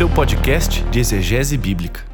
[0.00, 2.09] seu podcast de exegese bíblica.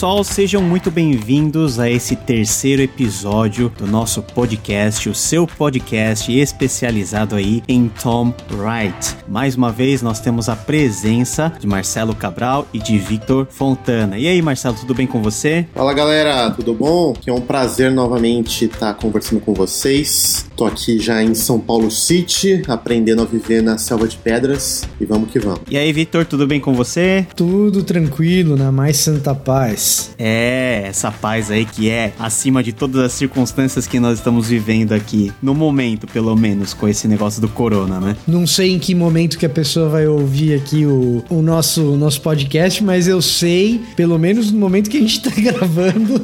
[0.00, 7.36] Pessoal, sejam muito bem-vindos a esse terceiro episódio do nosso podcast, o seu podcast especializado
[7.36, 9.18] aí em Tom Wright.
[9.28, 14.16] Mais uma vez, nós temos a presença de Marcelo Cabral e de Victor Fontana.
[14.16, 15.66] E aí, Marcelo, tudo bem com você?
[15.74, 17.12] Fala, galera, tudo bom?
[17.12, 20.46] Que é um prazer novamente estar conversando com vocês.
[20.56, 25.04] Tô aqui já em São Paulo City, aprendendo a viver na selva de pedras e
[25.04, 25.60] vamos que vamos.
[25.70, 27.26] E aí, Victor, tudo bem com você?
[27.36, 30.10] Tudo tranquilo, na mais santa paz paz.
[30.18, 34.92] É, essa paz aí que é acima de todas as circunstâncias que nós estamos vivendo
[34.92, 38.16] aqui, no momento, pelo menos, com esse negócio do corona, né?
[38.26, 42.20] Não sei em que momento que a pessoa vai ouvir aqui o, o nosso, nosso
[42.20, 46.20] podcast, mas eu sei, pelo menos no momento que a gente tá gravando,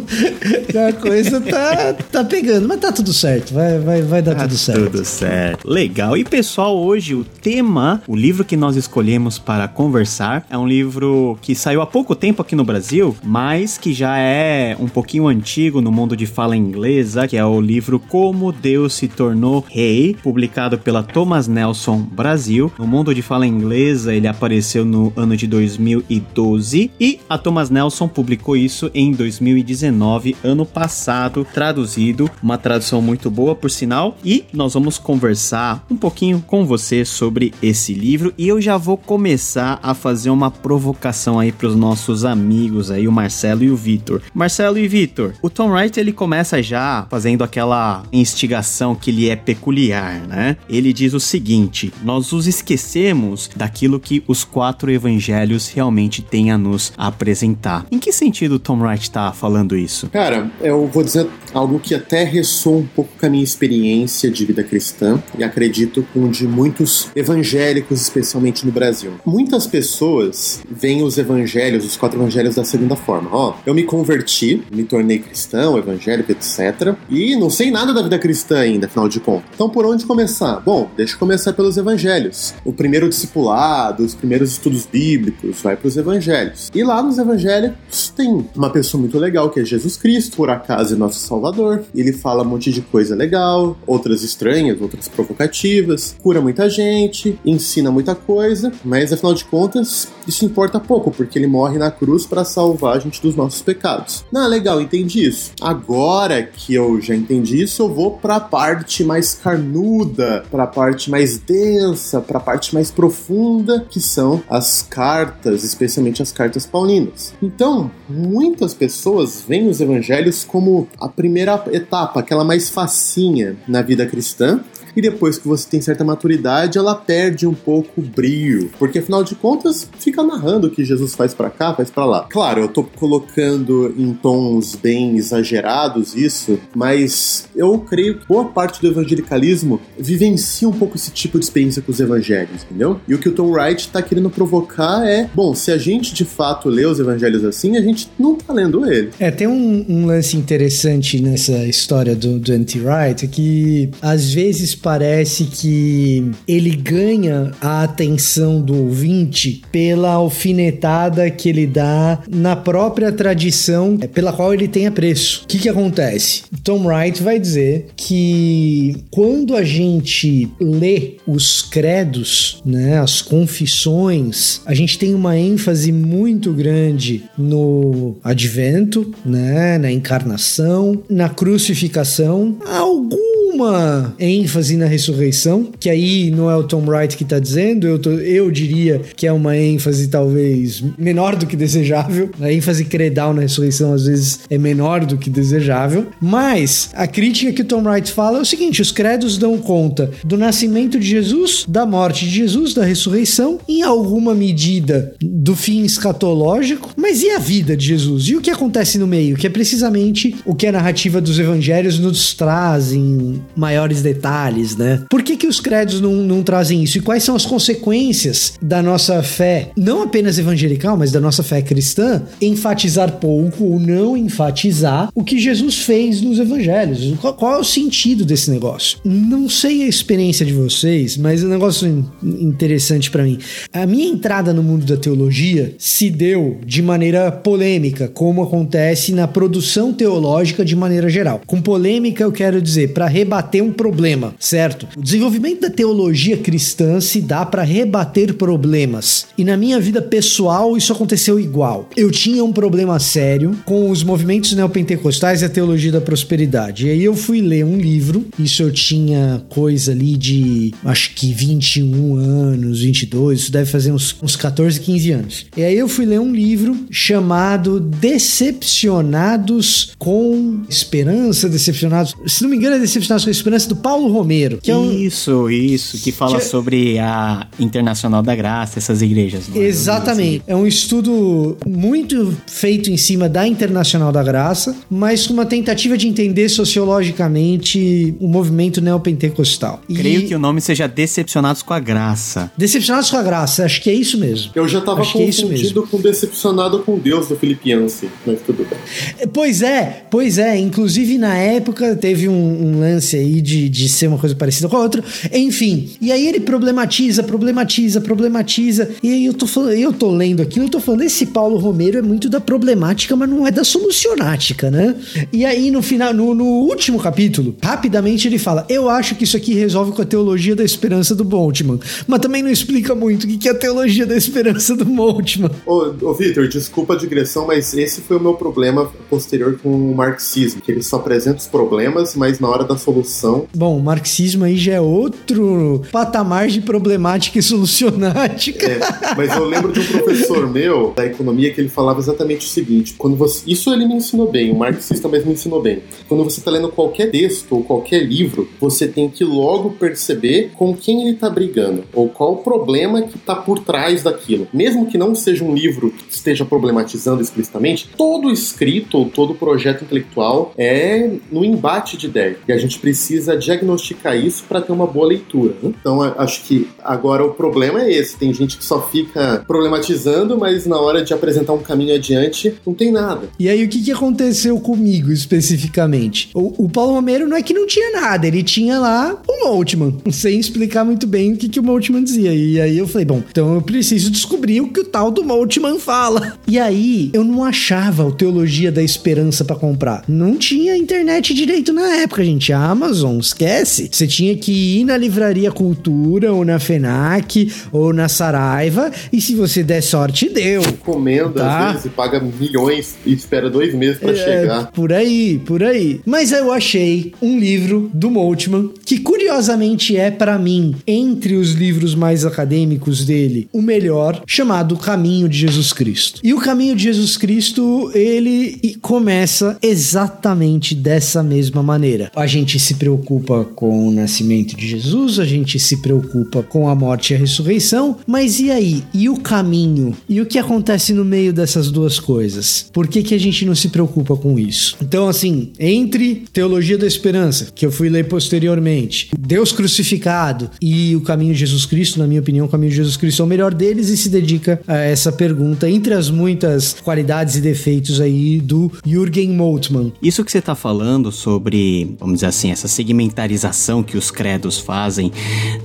[0.71, 2.69] que a coisa tá, tá pegando.
[2.69, 4.91] Mas tá tudo certo, vai, vai, vai dar tá tudo certo.
[4.91, 5.69] Tudo certo.
[5.69, 6.17] Legal.
[6.17, 11.39] E pessoal, hoje o tema, o livro que nós escolhemos para conversar, é um livro
[11.41, 15.27] que saiu há pouco tempo aqui no Brasil, mas mas que já é um pouquinho
[15.27, 20.15] antigo no mundo de fala inglesa, que é o livro Como Deus se Tornou Rei,
[20.23, 22.71] publicado pela Thomas Nelson Brasil.
[22.79, 28.07] No mundo de fala inglesa, ele apareceu no ano de 2012 e a Thomas Nelson
[28.09, 34.75] publicou isso em 2019, ano passado, traduzido, uma tradução muito boa por sinal, e nós
[34.75, 38.35] vamos conversar um pouquinho com você sobre esse livro.
[38.37, 43.09] E eu já vou começar a fazer uma provocação aí para os nossos amigos aí,
[43.09, 44.23] uma Marcelo e o Vitor.
[44.35, 49.37] Marcelo e Vitor, o Tom Wright ele começa já fazendo aquela instigação que lhe é
[49.37, 50.57] peculiar, né?
[50.69, 56.59] Ele diz o seguinte: nós os esquecemos daquilo que os quatro evangelhos realmente têm a
[56.59, 57.87] nos apresentar.
[57.91, 60.09] Em que sentido o Tom Wright está falando isso?
[60.11, 64.45] Cara, eu vou dizer algo que até ressoa um pouco com a minha experiência de
[64.45, 69.13] vida cristã e acredito com de muitos evangélicos, especialmente no Brasil.
[69.25, 73.31] Muitas pessoas veem os evangelhos, os quatro evangelhos da segunda forma.
[73.37, 76.95] Ó, eu me converti, me tornei cristão, evangélico, etc.
[77.11, 79.51] E não sei nada da vida cristã ainda, afinal de contas.
[79.55, 80.59] Então por onde começar?
[80.61, 82.55] Bom, deixa eu começar pelos evangelhos.
[82.65, 86.71] O primeiro discipulado, os primeiros estudos bíblicos, vai para os evangelhos.
[86.75, 87.75] E lá nos evangelhos
[88.17, 91.85] tem uma pessoa muito legal que é Jesus Cristo, por acaso é nosso Salvador.
[91.95, 97.91] Ele fala um monte de coisa legal, outras estranhas, outras provocativas, cura muita gente, ensina
[97.91, 102.45] muita coisa, mas afinal de contas, isso importa pouco, porque ele morre na cruz para
[102.45, 104.25] salvar a gente dos nossos pecados.
[104.33, 105.53] Não, legal, entendi isso.
[105.61, 110.67] Agora que eu já entendi isso, eu vou para a parte mais carnuda, para a
[110.67, 116.67] parte mais densa, para a parte mais profunda, que são as cartas, especialmente as cartas
[116.67, 117.35] paulinas.
[117.43, 124.07] Então, muitas pessoas veem os evangelhos como a primeira etapa, aquela mais facinha na vida
[124.07, 124.61] cristã,
[124.97, 129.23] e depois que você tem certa maturidade, ela perde um pouco o brilho, porque afinal
[129.23, 132.27] de contas fica narrando o que Jesus faz para cá, faz para lá.
[132.31, 138.81] Claro, eu tô colocando em tons bem exagerados isso, mas eu creio que boa parte
[138.81, 143.01] do evangelicalismo vivencia um pouco esse tipo de experiência com os evangelhos, entendeu?
[143.07, 146.25] E o que o Tom Wright tá querendo provocar é, bom, se a gente de
[146.25, 149.11] fato lê os evangelhos assim, a gente não tá lendo ele.
[149.19, 155.47] É, tem um, um lance interessante nessa história do, do Anti-Wright que às vezes parece
[155.47, 163.97] que ele ganha a atenção do ouvinte pela alfinetada que ele dá na própria tradição
[163.97, 165.43] pela qual ele tem apreço.
[165.43, 166.45] O que, que acontece?
[166.63, 174.73] Tom Wright vai dizer que quando a gente lê os credos, né, as confissões, a
[174.73, 184.15] gente tem uma ênfase muito grande no advento, né, na encarnação, na crucificação, algum uma
[184.19, 188.11] ênfase na ressurreição, que aí não é o Tom Wright que está dizendo, eu, tô,
[188.11, 192.31] eu diria que é uma ênfase talvez menor do que desejável.
[192.41, 197.53] A ênfase credal na ressurreição às vezes é menor do que desejável, mas a crítica
[197.53, 201.07] que o Tom Wright fala é o seguinte: os credos dão conta do nascimento de
[201.07, 207.31] Jesus, da morte de Jesus, da ressurreição, em alguma medida do fim escatológico, mas e
[207.31, 208.29] a vida de Jesus?
[208.29, 209.37] E o que acontece no meio?
[209.37, 215.03] Que é precisamente o que a narrativa dos evangelhos nos traz em maiores detalhes, né?
[215.11, 216.99] Por que, que os credos não, não trazem isso?
[216.99, 221.63] E quais são as consequências da nossa fé, não apenas evangelical, mas da nossa fé
[221.63, 227.15] cristã, enfatizar pouco ou não enfatizar o que Jesus fez nos evangelhos?
[227.21, 228.99] Qual, qual é o sentido desse negócio?
[229.05, 233.39] Não sei a experiência de vocês, mas é um negócio interessante para mim.
[233.73, 239.27] A minha entrada no mundo da teologia se deu de maneira polêmica, como acontece na
[239.27, 241.41] produção teológica de maneira geral.
[241.47, 244.87] Com polêmica eu quero dizer para rebater um problema, certo?
[244.97, 249.27] O desenvolvimento da teologia cristã se dá para rebater problemas.
[249.37, 251.89] E na minha vida pessoal isso aconteceu igual.
[251.97, 256.87] Eu tinha um problema sério com os movimentos neopentecostais e a teologia da prosperidade.
[256.87, 261.33] E aí eu fui ler um livro, isso eu tinha coisa ali de acho que
[261.33, 265.47] 21 anos, 22, isso deve fazer uns, uns 14, 15 anos.
[265.57, 272.15] E aí eu fui ler um livro chamado Decepcionados com Esperança, Decepcionados.
[272.27, 274.59] Se não me engano, é Decepcionados com Esperança do Paulo Romero.
[274.63, 274.91] Que é um...
[274.91, 276.37] Isso, isso, que fala que...
[276.39, 279.45] É sobre a Internacional da Graça, essas igrejas.
[279.55, 279.59] É?
[279.59, 280.45] Exatamente.
[280.47, 285.97] É um estudo muito feito em cima da Internacional da Graça, mas com uma tentativa
[285.97, 289.81] de entender sociologicamente o movimento neopentecostal.
[289.93, 290.27] Creio e...
[290.27, 292.51] que o nome seja Decepcionados com a Graça.
[292.57, 294.53] Decepcionados com a Graça, acho que é isso mesmo.
[294.55, 299.29] Eu já tava acho confundido é com Decepcionado com Deus do Filipianse, mas tudo bem.
[299.33, 300.57] Pois é, pois é.
[300.59, 302.33] Inclusive na época teve um,
[302.67, 305.03] um lance aí de, de ser uma coisa parecida com a outra.
[305.33, 308.91] Enfim, e aí ele problematiza, problematiza, problematiza.
[309.03, 311.99] E aí eu tô falando, eu tô lendo aquilo, eu tô falando, esse Paulo Romero
[311.99, 314.95] é muito da problemática, mas não é da solucionática, né?
[315.33, 319.37] E aí no final, no, no último capítulo, rapidamente ele fala: Eu acho que isso
[319.37, 321.79] aqui resolve com a teologia da esperança do Boltman.
[322.07, 325.51] Mas também não explica muito o que é a teologia da esperança do Boltman.
[325.65, 329.95] Ô, ô Vitor, desculpa a digressão, mas esse foi o meu problema posterior com o
[329.95, 333.06] marxismo, que ele só apresenta os problemas, mas na hora da solução
[333.55, 338.67] Bom, o marxismo aí já é outro patamar de problemática e solucionática.
[338.67, 338.81] É,
[339.17, 342.95] mas eu lembro de um professor meu da economia que ele falava exatamente o seguinte:
[342.99, 343.43] quando você.
[343.47, 345.83] Isso ele me ensinou bem, o marxista mesmo me ensinou bem.
[346.09, 350.77] Quando você está lendo qualquer texto ou qualquer livro, você tem que logo perceber com
[350.77, 354.49] quem ele está brigando, ou qual o problema que está por trás daquilo.
[354.53, 359.85] Mesmo que não seja um livro que esteja problematizando explicitamente, todo escrito ou todo projeto
[359.85, 362.39] intelectual é no embate de ideia.
[362.47, 365.55] E a gente precisa diagnosticar isso para ter uma boa leitura.
[365.61, 368.17] Então, acho que agora o problema é esse.
[368.17, 372.73] Tem gente que só fica problematizando, mas na hora de apresentar um caminho adiante, não
[372.73, 373.29] tem nada.
[373.41, 376.31] E aí, o que, que aconteceu comigo especificamente?
[376.33, 379.99] O, o Paulo Romero não é que não tinha nada, ele tinha lá o Moltmann,
[380.13, 382.33] sem explicar muito bem o que, que o Moltmann dizia.
[382.33, 385.81] E aí eu falei, bom, então eu preciso descobrir o que o tal do Moltmann
[385.81, 386.37] fala.
[386.49, 390.05] E aí, eu não achava o Teologia da Esperança para comprar.
[390.07, 392.53] Não tinha internet direito na época, gente.
[392.53, 393.89] A Amazon, esquece.
[393.91, 399.35] Você tinha que ir na Livraria Cultura, ou na FENAC, ou na Saraiva, e se
[399.35, 400.61] você der sorte, deu.
[400.61, 401.69] Encomenda, tá?
[401.69, 404.71] às vezes, paga milhões e espera dois meses para é, chegar.
[404.73, 406.01] Por aí, por aí.
[406.05, 411.95] Mas eu achei um livro do Moltmann, que curiosamente é para mim, entre os livros
[411.95, 416.21] mais acadêmicos dele, o melhor, chamado Caminho de Jesus Cristo.
[416.23, 422.11] E o Caminho de Jesus Cristo, ele começa exatamente dessa mesma maneira.
[422.15, 426.75] A gente se preocupa com o nascimento de Jesus, a gente se preocupa com a
[426.75, 428.83] morte e a ressurreição, mas e aí?
[428.93, 429.97] E o caminho?
[430.09, 432.69] E o que acontece no meio dessas duas coisas?
[432.73, 434.77] Por que, que a gente não se preocupa com isso?
[434.83, 441.01] Então, assim, entre Teologia da Esperança, que eu fui ler posteriormente, Deus crucificado e o
[441.03, 443.55] caminho de Jesus Cristo, na minha opinião, o caminho de Jesus Cristo é o melhor
[443.55, 448.73] deles e se dedica a essa pergunta, entre as muitas qualidades e defeitos aí do
[448.85, 449.93] Jürgen Moltmann.
[450.03, 455.13] Isso que você está falando sobre, vamos dizer assim, essa segmentarização que os credos fazem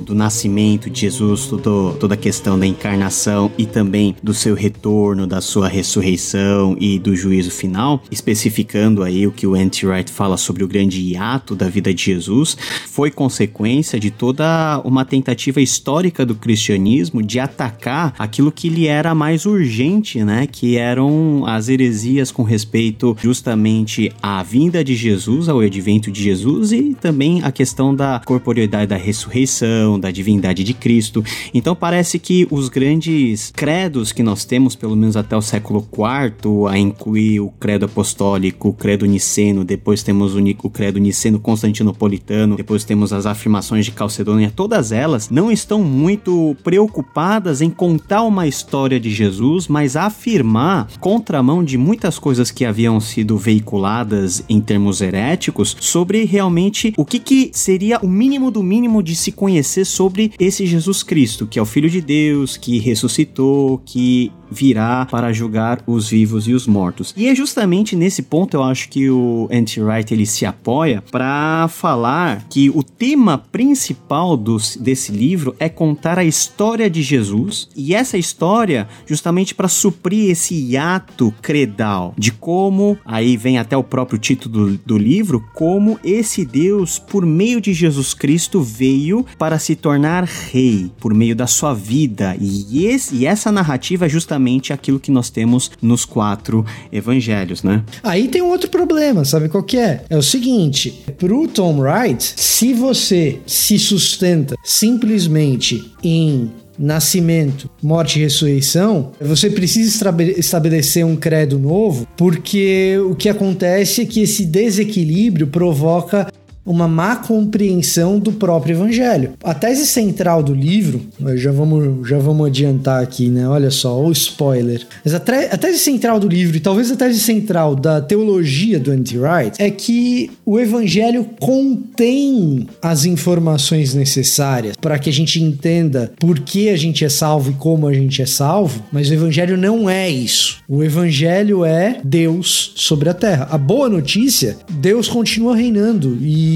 [0.02, 5.26] do nascimento de Jesus, tudo, toda a questão da encarnação e também do seu retorno,
[5.26, 10.64] da sua ressurreição e do juízo final, especificando aí o que o Anti-Wright fala sobre
[10.64, 12.58] o grande hiato da vida de Jesus,
[12.88, 19.16] foi consequência de toda uma tentativa histórica do cristianismo de atacar aquilo que lhe era
[19.16, 20.46] mais urgente, né?
[20.46, 26.74] Que eram as heresias com respeito justamente à vinda de Jesus, ao advento de Jesus
[26.74, 31.24] e também a questão da corporeidade da ressurreição, da divindade de Cristo.
[31.54, 36.68] Então parece que os grandes credos que nós temos, pelo menos até o século IV,
[36.70, 42.84] a incluir o credo apostólico, o credo niceno, depois temos o, credo niceno constantinopolitano, depois
[42.84, 49.00] temos as afirmações de Calcedônia, todas elas não estão muito preocupadas em contar uma história
[49.00, 55.76] de Jesus, mas afirmar contramão de muitas coisas que haviam sido veiculadas em termos heréticos
[55.80, 60.66] sobre realmente o que, que seria o mínimo do mínimo de se conhecer sobre esse
[60.66, 66.10] Jesus Cristo, que é o Filho de Deus, que ressuscitou, que virá para julgar os
[66.10, 67.14] vivos e os mortos.
[67.16, 72.46] E é justamente nesse ponto eu acho que o Anti-Wright ele se apoia para falar
[72.50, 78.18] que o tema principal dos, desse livro é contar a história de Jesus e essa
[78.18, 84.72] história justamente para suprir esse hiato credal de como, aí vem até o próprio título
[84.72, 86.61] do, do livro, como esse Deus,
[87.08, 92.36] por meio de Jesus Cristo, veio para se tornar rei, por meio da sua vida.
[92.40, 97.84] E, esse, e essa narrativa é justamente aquilo que nós temos nos quatro evangelhos, né?
[98.04, 100.04] Aí tem um outro problema, sabe qual que é?
[100.10, 108.24] É o seguinte, pro Tom Wright, se você se sustenta simplesmente em nascimento, morte e
[108.24, 110.04] ressurreição, você precisa
[110.38, 116.32] estabelecer um credo novo, porque o que acontece é que esse desequilíbrio provoca
[116.66, 119.34] uma má compreensão do próprio evangelho.
[119.44, 121.02] A tese central do livro,
[121.36, 123.48] já vamos, já vamos adiantar aqui, né?
[123.48, 124.86] Olha só, o spoiler.
[125.04, 128.92] Mas a, a, tese central do livro, e talvez a tese central da teologia do
[128.92, 136.40] Anti-Wright, é que o evangelho contém as informações necessárias para que a gente entenda por
[136.40, 139.90] que a gente é salvo e como a gente é salvo, mas o evangelho não
[139.90, 140.60] é isso.
[140.68, 143.48] O evangelho é Deus sobre a terra.
[143.52, 146.51] A boa notícia, Deus continua reinando e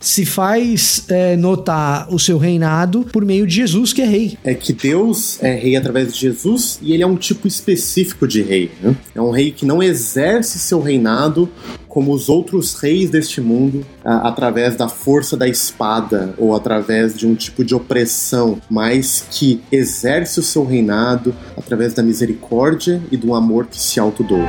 [0.00, 4.38] se faz é, notar o seu reinado por meio de Jesus, que é rei.
[4.44, 8.42] É que Deus é rei através de Jesus e ele é um tipo específico de
[8.42, 8.70] rei.
[8.80, 8.96] Né?
[9.14, 11.48] É um rei que não exerce seu reinado
[11.94, 17.24] como os outros reis deste mundo, a, através da força da espada ou através de
[17.24, 23.32] um tipo de opressão, mas que exerce o seu reinado através da misericórdia e do
[23.32, 24.44] amor que se autodoa.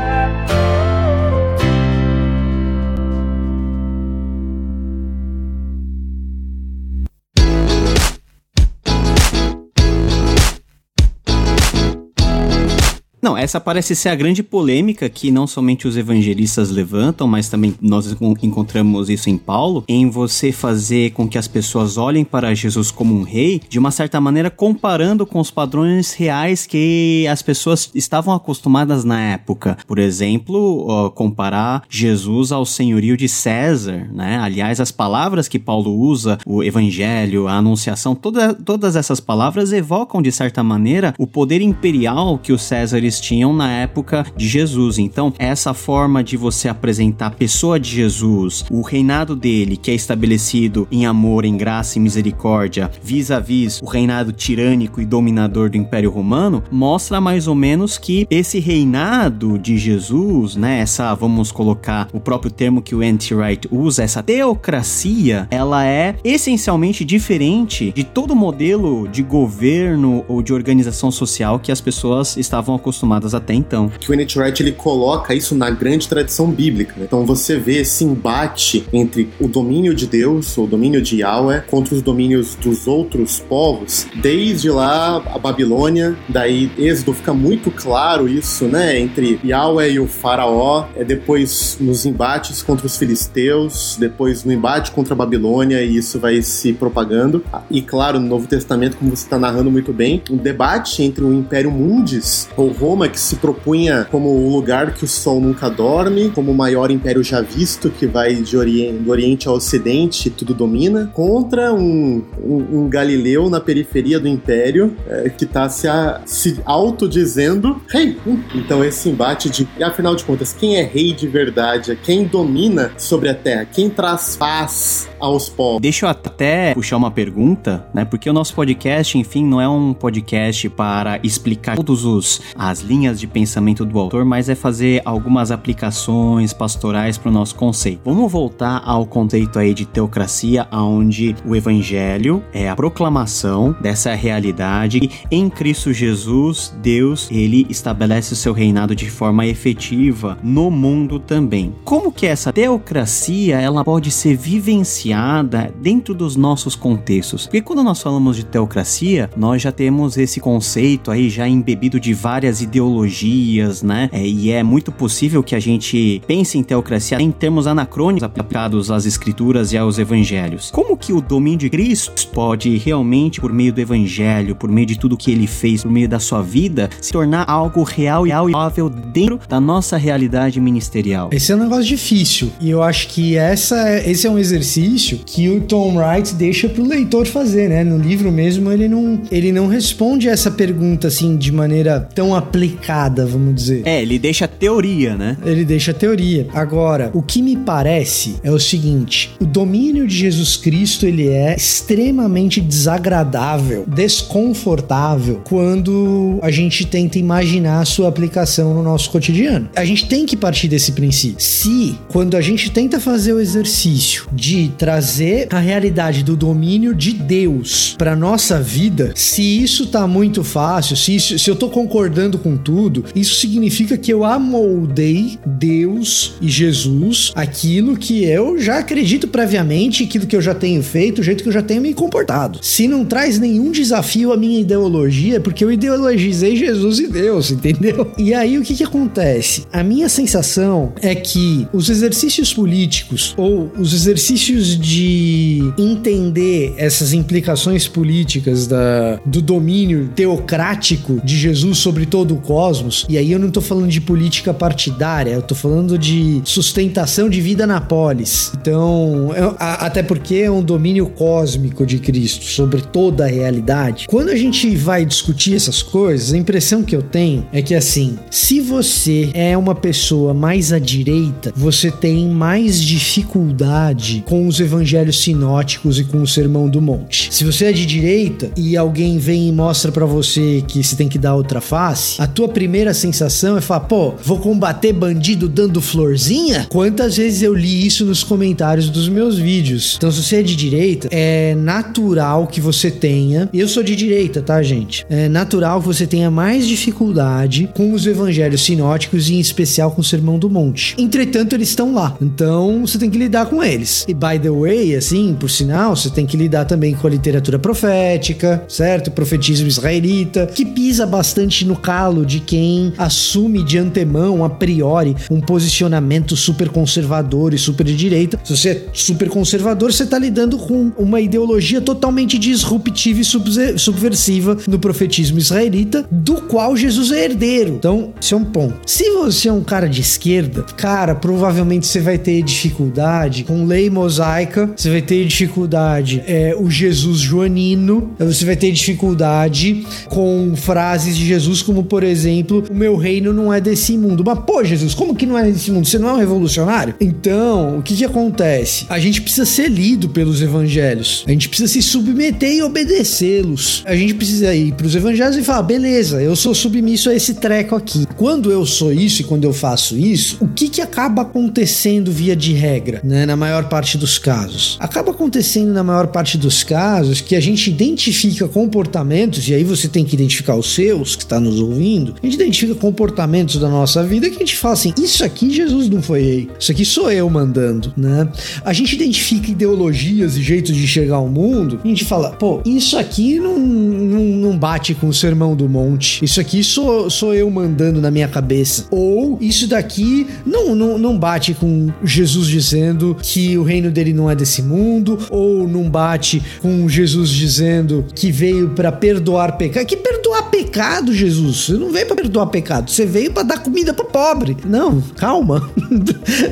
[13.26, 17.74] Não, essa parece ser a grande polêmica que não somente os evangelistas levantam, mas também
[17.82, 22.92] nós encontramos isso em Paulo, em você fazer com que as pessoas olhem para Jesus
[22.92, 27.90] como um rei, de uma certa maneira comparando com os padrões reais que as pessoas
[27.96, 29.76] estavam acostumadas na época.
[29.88, 34.38] Por exemplo, comparar Jesus ao senhorio de César, né?
[34.38, 40.22] Aliás, as palavras que Paulo usa, o evangelho, a anunciação, toda, todas essas palavras evocam
[40.22, 44.98] de certa maneira o poder imperial que os Césares tinham na época de Jesus.
[44.98, 49.94] Então, essa forma de você apresentar a pessoa de Jesus, o reinado dele, que é
[49.94, 56.10] estabelecido em amor, em graça e misericórdia, vis-a-vis o reinado tirânico e dominador do Império
[56.10, 62.20] Romano, mostra mais ou menos que esse reinado de Jesus, né, essa, vamos colocar o
[62.20, 63.34] próprio termo que o N.T.
[63.34, 70.54] Wright usa, essa teocracia, ela é essencialmente diferente de todo modelo de governo ou de
[70.54, 73.92] organização social que as pessoas estavam acostumadas até então.
[74.00, 74.40] Que o N.T.
[74.40, 76.94] Wright ele coloca isso na grande tradição bíblica.
[76.98, 77.06] Né?
[77.06, 81.96] Então você vê esse embate entre o domínio de Deus, o domínio de Yahweh, contra
[81.96, 88.66] os domínios dos outros povos, desde lá a Babilônia, daí Êxodo fica muito claro isso,
[88.66, 94.52] né, entre Yahweh e o faraó, é depois nos embates contra os filisteus, depois no
[94.52, 97.44] embate contra a Babilônia, e isso vai se propagando.
[97.70, 101.34] E claro, no Novo Testamento, como você está narrando muito bem, um debate entre o
[101.34, 106.30] Império Mundis, ou Roma, que se propunha como o lugar que o sol nunca dorme,
[106.32, 110.32] como o maior império já visto, que vai de oriente, do Oriente ao Ocidente e
[110.32, 115.88] tudo domina, contra um, um, um Galileu na periferia do Império, é, que está se,
[116.26, 118.18] se autodizendo rei.
[118.54, 121.98] Então esse embate de, afinal de contas, quem é rei de verdade?
[122.04, 123.66] Quem domina sobre a Terra?
[123.66, 125.82] Quem traz paz aos povos?
[125.82, 128.06] Deixa eu até puxar uma pergunta, né?
[128.06, 133.20] Porque o nosso podcast, enfim, não é um podcast para explicar todos os as linhas
[133.20, 138.02] de pensamento do autor, mas é fazer algumas aplicações pastorais para o nosso conceito.
[138.06, 145.00] Vamos voltar ao conceito aí de teocracia, onde o evangelho é a proclamação dessa realidade
[145.32, 151.20] e em Cristo Jesus, Deus, ele estabelece o seu reinado de forma efetiva no mundo
[151.20, 151.74] também.
[151.84, 157.44] Como que essa teocracia ela pode ser vivenciada dentro dos nossos contextos?
[157.46, 162.14] Porque quando nós falamos de teocracia, nós já temos esse conceito aí já embebido de
[162.14, 164.10] várias ideologias, né?
[164.12, 168.92] É, e é muito possível que a gente pense em teocracia em termos anacrônicos aplicados
[168.92, 170.72] às escrituras e aos evangelhos.
[170.72, 174.98] Como que o domínio de Cristo pode realmente, por meio do evangelho, por meio de
[174.98, 178.90] tudo que ele fez, por meio da sua vida, se tornar algo real e ável
[178.90, 181.30] dentro da nossa realidade ministerial?
[181.32, 182.52] Esse é um negócio difícil.
[182.60, 186.84] E eu acho que essa, esse é um exercício que o Tom Wright deixa pro
[186.84, 187.84] leitor fazer, né?
[187.84, 193.26] No livro mesmo, ele não, ele não responde essa pergunta assim de maneira tão aplicada,
[193.26, 193.84] vamos dizer.
[193.86, 195.38] É, ele deixa teoria, né?
[195.46, 196.48] Ele deixa teoria.
[196.54, 201.56] Agora, o que me parece é o seguinte: o domínio de Jesus Cristo ele é
[201.56, 209.70] extremamente desagradável, desconfortável quando a gente tenta imaginar a sua aplicação no nosso cotidiano.
[209.76, 211.36] A gente tem que partir desse princípio.
[211.40, 217.12] Se quando a gente tenta fazer o exercício de trazer a realidade do domínio de
[217.12, 222.40] Deus para nossa vida, se isso tá muito fácil, se, isso, se eu tô concordando
[222.46, 229.28] com tudo, isso significa que eu amoldei Deus e Jesus aquilo que eu já acredito
[229.28, 232.60] previamente, aquilo que eu já tenho feito, o jeito que eu já tenho me comportado.
[232.62, 237.50] Se não traz nenhum desafio à minha ideologia, é porque eu ideologizei Jesus e Deus,
[237.50, 238.12] entendeu?
[238.16, 239.64] E aí o que que acontece?
[239.74, 247.88] A minha sensação é que os exercícios políticos ou os exercícios de entender essas implicações
[247.88, 253.50] políticas da, do domínio teocrático de Jesus sobre todo o cosmos, e aí eu não
[253.50, 258.52] tô falando de política partidária, eu tô falando de sustentação de vida na polis.
[258.60, 264.08] Então, eu, a, até porque é um domínio cósmico de Cristo sobre toda a realidade.
[264.08, 268.18] Quando a gente vai discutir essas coisas, a impressão que eu tenho é que assim,
[268.30, 275.22] se você é uma pessoa mais à direita, você tem mais dificuldade com os evangelhos
[275.22, 277.34] sinóticos e com o sermão do monte.
[277.34, 281.08] Se você é de direita e alguém vem e mostra para você que você tem
[281.08, 285.80] que dar outra face, a tua primeira sensação é falar, pô, vou combater bandido dando
[285.80, 286.66] florzinha?
[286.72, 289.94] Quantas vezes eu li isso nos comentários dos meus vídeos?
[289.96, 293.48] Então, se você é de direita, é natural que você tenha.
[293.54, 295.06] Eu sou de direita, tá, gente?
[295.08, 300.02] É natural que você tenha mais dificuldade com os evangelhos sinóticos e em especial com
[300.02, 300.96] o Sermão do Monte.
[300.98, 302.18] Entretanto, eles estão lá.
[302.20, 304.04] Então, você tem que lidar com eles.
[304.08, 307.60] E by the way, assim, por sinal, você tem que lidar também com a literatura
[307.60, 309.10] profética, certo?
[309.10, 314.50] O profetismo israelita, que pisa bastante no calo paralelo de quem assume de antemão, a
[314.50, 318.40] priori, um posicionamento super conservador e super de direita.
[318.44, 324.58] Se você é super conservador, você está lidando com uma ideologia totalmente disruptiva e subversiva
[324.68, 327.74] no profetismo israelita, do qual Jesus é herdeiro.
[327.74, 328.76] Então, esse é um ponto.
[328.86, 333.90] Se você é um cara de esquerda, cara, provavelmente você vai ter dificuldade com lei
[333.90, 341.18] mosaica, você vai ter dificuldade é, o Jesus joanino, você vai ter dificuldade com frases
[341.18, 344.24] de Jesus como, por exemplo, o meu reino não é desse mundo.
[344.26, 345.88] Mas, pô, Jesus, como que não é desse mundo?
[345.88, 346.96] Você não é um revolucionário?
[347.00, 348.86] Então, o que que acontece?
[348.90, 351.24] A gente precisa ser lido pelos evangelhos.
[351.28, 353.84] A gente precisa se submeter e obedecê-los.
[353.86, 357.36] A gente precisa ir para os evangelhos e falar, beleza, eu sou submisso a esse
[357.36, 358.06] treco aqui.
[358.16, 362.36] Quando eu sou isso e quando eu faço isso, o que que acaba acontecendo via
[362.36, 364.78] de regra, né, na maior parte dos casos?
[364.80, 369.88] Acaba acontecendo na maior parte dos casos que a gente identifica comportamentos, e aí você
[369.88, 374.04] tem que identificar os seus, que está nos ouvindo, a gente identifica comportamentos da nossa
[374.04, 377.12] vida que a gente fala assim, isso aqui Jesus não foi aí, isso aqui sou
[377.12, 378.28] eu mandando, né?
[378.64, 382.62] A gente identifica ideologias e jeitos de enxergar o mundo, e a gente fala, pô,
[382.66, 387.34] isso aqui não, não, não bate com o sermão do monte, isso aqui sou, sou
[387.34, 393.16] eu mandando na minha cabeça, ou isso daqui não, não, não bate com Jesus dizendo
[393.22, 398.32] que o reino dele não é desse mundo, ou não bate com Jesus dizendo que
[398.32, 399.86] veio para perdoar pecado.
[399.86, 401.66] Que perdoar pecado, Jesus?
[401.66, 404.56] Você não veio para perdoar pecado, você veio para dar comida pro pobre.
[404.66, 405.70] Não, calma.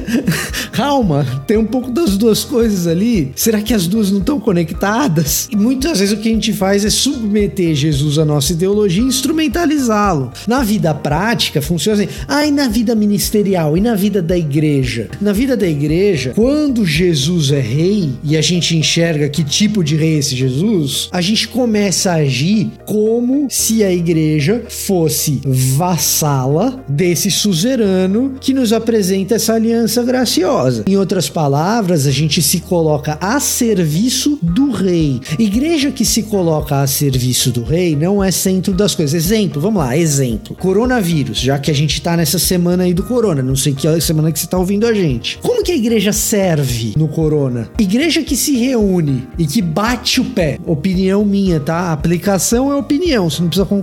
[0.73, 3.31] calma, tem um pouco das duas coisas ali.
[3.35, 5.47] Será que as duas não estão conectadas?
[5.49, 9.05] E muitas vezes o que a gente faz é submeter Jesus à nossa ideologia e
[9.05, 10.31] instrumentalizá-lo.
[10.47, 12.13] Na vida prática, funciona assim.
[12.27, 13.77] Ah, e na vida ministerial?
[13.77, 15.09] E na vida da igreja?
[15.21, 19.95] Na vida da igreja, quando Jesus é rei e a gente enxerga que tipo de
[19.95, 26.83] rei é esse Jesus, a gente começa a agir como se a igreja fosse vassala
[26.87, 30.83] desse suzerano que nos apresenta essa aliança graciosa.
[30.87, 35.21] Em outras palavras, a gente se coloca a serviço do rei.
[35.39, 39.13] Igreja que se coloca a serviço do rei não é centro das coisas.
[39.13, 40.55] Exemplo, vamos lá, exemplo.
[40.55, 44.31] Coronavírus, já que a gente tá nessa semana aí do corona, não sei que semana
[44.31, 45.37] que você tá ouvindo a gente.
[45.41, 47.69] Como que a igreja serve no corona?
[47.79, 50.57] Igreja que se reúne e que bate o pé.
[50.65, 51.93] Opinião minha, tá?
[51.93, 53.82] aplicação é opinião, você não precisa concordar,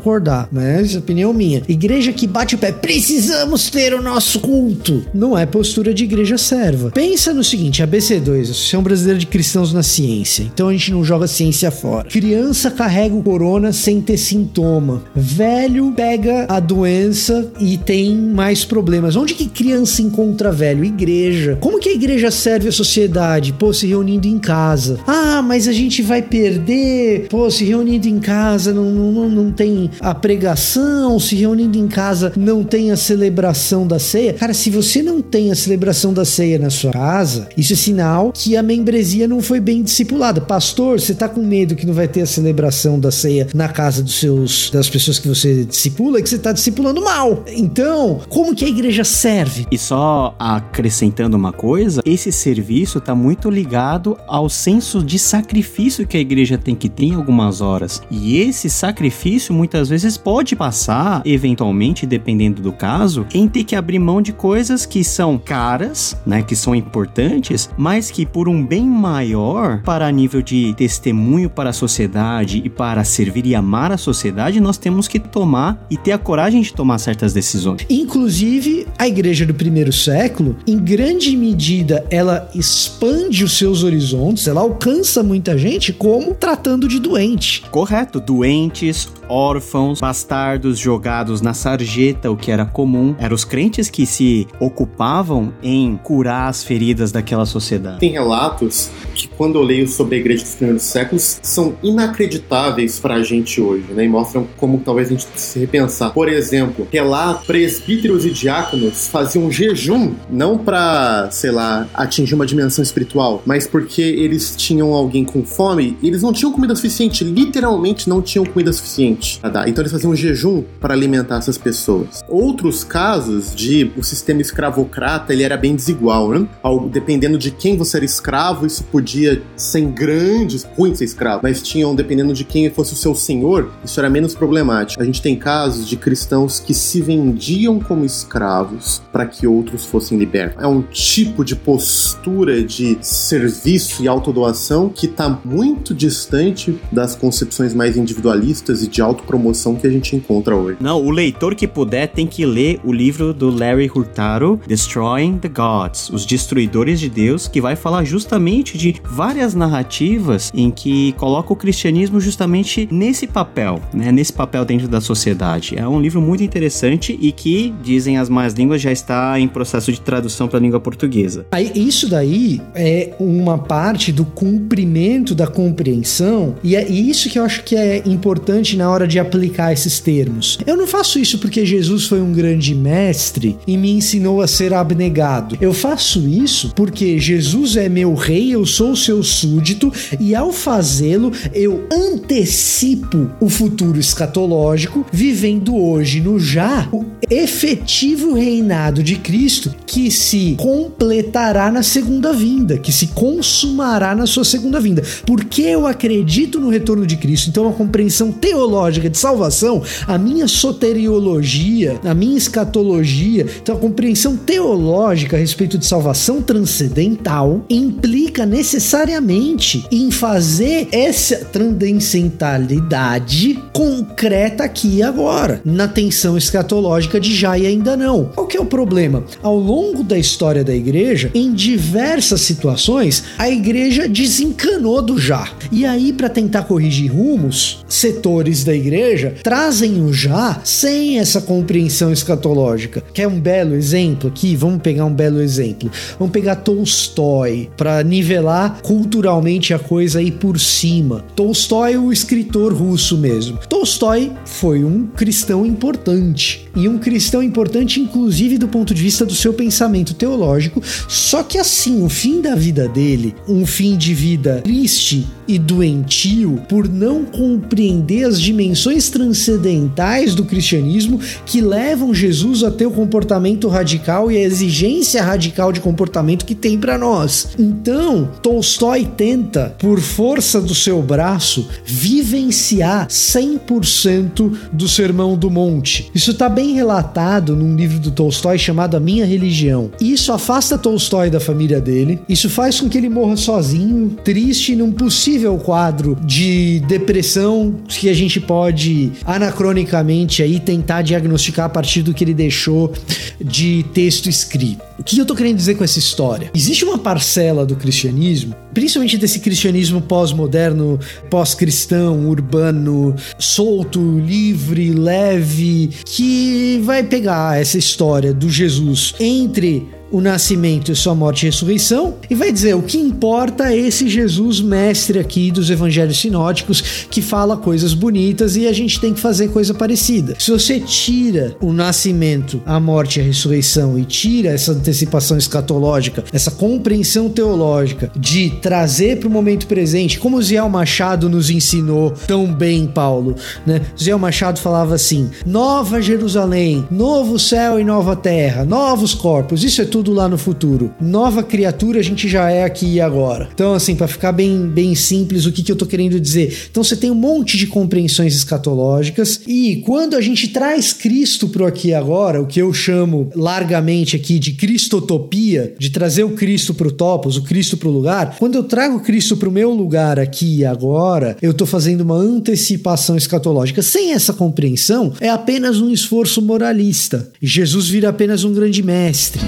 [0.50, 1.62] mas opinião minha.
[1.68, 2.72] Igreja que bate o pé.
[2.72, 5.04] Precisamos ter o nosso culto.
[5.12, 6.90] Não é postura de igreja serva.
[6.90, 10.42] Pensa no seguinte, ABC2, Associação Brasileira de Cristãos na Ciência.
[10.42, 12.08] Então a gente não joga ciência fora.
[12.08, 15.02] Criança carrega o corona sem ter sintoma.
[15.14, 19.16] Velho pega a doença e tem mais problemas.
[19.16, 20.84] Onde que criança encontra velho?
[20.84, 21.58] Igreja.
[21.60, 23.52] Como que a igreja serve a sociedade?
[23.52, 24.98] Pô, se reunindo em casa.
[25.06, 27.26] Ah, mas a gente vai perder.
[27.28, 32.33] Pô, se reunindo em casa não, não, não tem a pregação, se reunindo em casa
[32.37, 34.35] não tem a celebração da ceia.
[34.35, 38.33] Cara, se você não tem a celebração da ceia na sua casa, isso é sinal
[38.33, 40.40] que a membresia não foi bem discipulada.
[40.40, 44.03] Pastor, você tá com medo que não vai ter a celebração da ceia na casa
[44.03, 47.44] dos seus das pessoas que você discipula e que você tá discipulando mal.
[47.48, 49.66] Então, como que a igreja serve?
[49.70, 56.16] E só acrescentando uma coisa, esse serviço está muito ligado ao senso de sacrifício que
[56.16, 58.03] a igreja tem que ter em algumas horas.
[58.11, 63.98] E esse sacrifício muitas vezes pode passar, eventualmente, dependendo do caso, em ter que abrir
[63.98, 68.84] mão de coisas que são caras, né, que são importantes, mas que por um bem
[68.84, 74.60] maior, para nível de testemunho para a sociedade e para servir e amar a sociedade,
[74.60, 77.86] nós temos que tomar e ter a coragem de tomar certas decisões.
[77.88, 84.60] Inclusive, a igreja do primeiro século, em grande medida, ela expande os seus horizontes, ela
[84.60, 87.62] alcança muita gente como tratando de doente.
[87.70, 89.69] Correto, doentes, órfãos,
[90.00, 93.14] bastardos jogados na sarjeta, o que era comum.
[93.18, 98.00] Eram os crentes que se ocupavam em curar as feridas daquela sociedade.
[98.00, 103.14] Tem relatos que, quando eu leio sobre a igreja dos primeiros séculos, são inacreditáveis para
[103.14, 104.04] a gente hoje, né?
[104.04, 106.11] E mostram como talvez a gente precise repensar.
[106.11, 112.83] Por exemplo, relatos, presbíteros e diáconos faziam jejum, não para, sei lá, atingir uma dimensão
[112.83, 118.22] espiritual, mas porque eles tinham alguém com fome eles não tinham comida suficiente, literalmente não
[118.22, 119.60] tinham comida suficiente para dar.
[119.68, 122.23] Então eles faziam um jejum para alimentar essas pessoas.
[122.29, 126.46] Outros casos de o sistema escravocrata, ele era bem desigual, né?
[126.90, 131.94] dependendo de quem você era escravo, isso podia ser grandes, ruim ser escravo, mas tinham,
[131.94, 135.03] dependendo de quem fosse o seu senhor, isso era menos problemático.
[135.03, 140.18] A gente tem casos de cristãos que se vendiam como escravos para que outros fossem
[140.18, 140.62] libertos.
[140.62, 147.75] É um tipo de postura de serviço e autodoação que está muito distante das concepções
[147.75, 150.78] mais individualistas e de autopromoção promoção que a gente encontra hoje.
[150.80, 155.48] Não, o leitor que puder tem que ler o livro do Larry Hurtado, Destroying the
[155.48, 161.52] Gods, Os Destruidores de Deus, que vai falar justamente de várias narrativas em que coloca
[161.52, 164.12] o cristianismo justamente nesse papel, né?
[164.12, 165.74] Nesse papel dentro da sociedade.
[165.76, 169.92] É um livro muito interessante e que, dizem as más línguas, já está em processo
[169.92, 171.46] de tradução para a língua portuguesa.
[171.50, 177.44] Aí, isso daí é uma parte do cumprimento da compreensão, e é isso que eu
[177.44, 180.58] acho que é importante na hora de aplicar esses termos.
[180.66, 184.74] Eu não faço isso porque Jesus foi um grande mestre e me ensinou a ser
[184.74, 185.56] abnegado.
[185.60, 191.32] Eu faço isso porque Jesus é meu rei, eu sou seu súdito, e ao fazê-lo,
[191.54, 200.10] eu antecipo o futuro escatológico, vivendo hoje no já o efetivo reinado de Cristo que
[200.10, 205.02] se completará na segunda vinda, que se consumará na sua segunda vinda.
[205.24, 210.48] Porque eu acredito no retorno de Cristo, então a compreensão teológica de salvação, a minha
[210.48, 219.85] soteriologia, a minha escatologia, então a compreensão teológica a respeito de salvação transcendental implica necessariamente
[219.90, 227.96] em fazer essa transcendentalidade concreta aqui e agora, na tensão escatológica de já e ainda
[227.96, 228.26] não.
[228.35, 229.22] Qual que é o problema?
[229.42, 235.48] Ao longo da história da igreja, em diversas situações, a igreja desencanou do já.
[235.70, 239.10] E aí, para tentar corrigir rumos, setores da igreja
[239.42, 243.03] trazem o já sem essa compreensão escatológica.
[243.12, 244.57] Quer um belo exemplo aqui?
[244.57, 245.90] Vamos pegar um belo exemplo.
[246.18, 251.25] Vamos pegar Tolstói para nivelar culturalmente a coisa aí por cima.
[251.35, 253.59] Tolstói, o escritor russo mesmo.
[253.68, 259.35] Tolstói foi um cristão importante e um cristão importante inclusive do ponto de vista do
[259.35, 260.83] seu pensamento teológico.
[261.09, 266.62] Só que assim, o fim da vida dele, um fim de vida triste e doentio
[266.68, 273.66] por não compreender as dimensões transcendentais do cristianismo que levam Jesus a ter o comportamento
[273.66, 277.48] radical e a exigência radical de comportamento que tem para nós.
[277.58, 286.10] Então, Tolstói tenta, por força do seu braço, vivenciar 100% do Sermão do Monte.
[286.14, 289.90] Isso está bem relatado num livro do Tolstói chamado A Minha Religião.
[290.00, 294.92] Isso afasta Tolstói da família dele, isso faz com que ele morra sozinho, triste, num
[294.92, 302.14] possível quadro de depressão que a gente pode anacronicamente aí tentar diagnosticar a partir do
[302.14, 302.92] que ele deixou
[303.40, 304.83] de texto escrito.
[304.98, 306.50] O que eu tô querendo dizer com essa história?
[306.55, 310.98] Existe uma parcela do cristianismo, principalmente desse cristianismo pós-moderno,
[311.31, 320.90] pós-cristão, urbano, solto, livre, leve, que vai pegar essa história do Jesus entre o nascimento
[320.90, 325.18] e sua morte e ressurreição, e vai dizer o que importa é esse Jesus mestre
[325.18, 329.73] aqui dos evangelhos sinóticos que fala coisas bonitas e a gente tem que fazer coisa
[329.75, 330.35] parecida.
[330.38, 336.25] Se você tira o nascimento, a morte e a ressurreição e tira essa antecipação escatológica,
[336.33, 342.12] essa compreensão teológica de trazer para o momento presente, como o Ziel Machado nos ensinou
[342.27, 343.81] tão bem, Paulo, né?
[344.01, 349.85] Ziel Machado falava assim: Nova Jerusalém, novo céu e nova terra, novos corpos, isso é
[349.85, 350.94] tudo tudo lá no futuro.
[350.98, 353.50] Nova criatura a gente já é aqui e agora.
[353.52, 356.68] Então, assim, para ficar bem, bem simples, o que, que eu tô querendo dizer?
[356.70, 361.66] Então, você tem um monte de compreensões escatológicas e quando a gente traz Cristo pro
[361.66, 366.72] aqui e agora, o que eu chamo largamente aqui de cristotopia, de trazer o Cristo
[366.72, 370.64] pro topos, o Cristo pro lugar, quando eu trago Cristo pro meu lugar aqui e
[370.64, 373.82] agora, eu tô fazendo uma antecipação escatológica.
[373.82, 377.30] Sem essa compreensão, é apenas um esforço moralista.
[377.42, 379.40] Jesus vira apenas um grande mestre.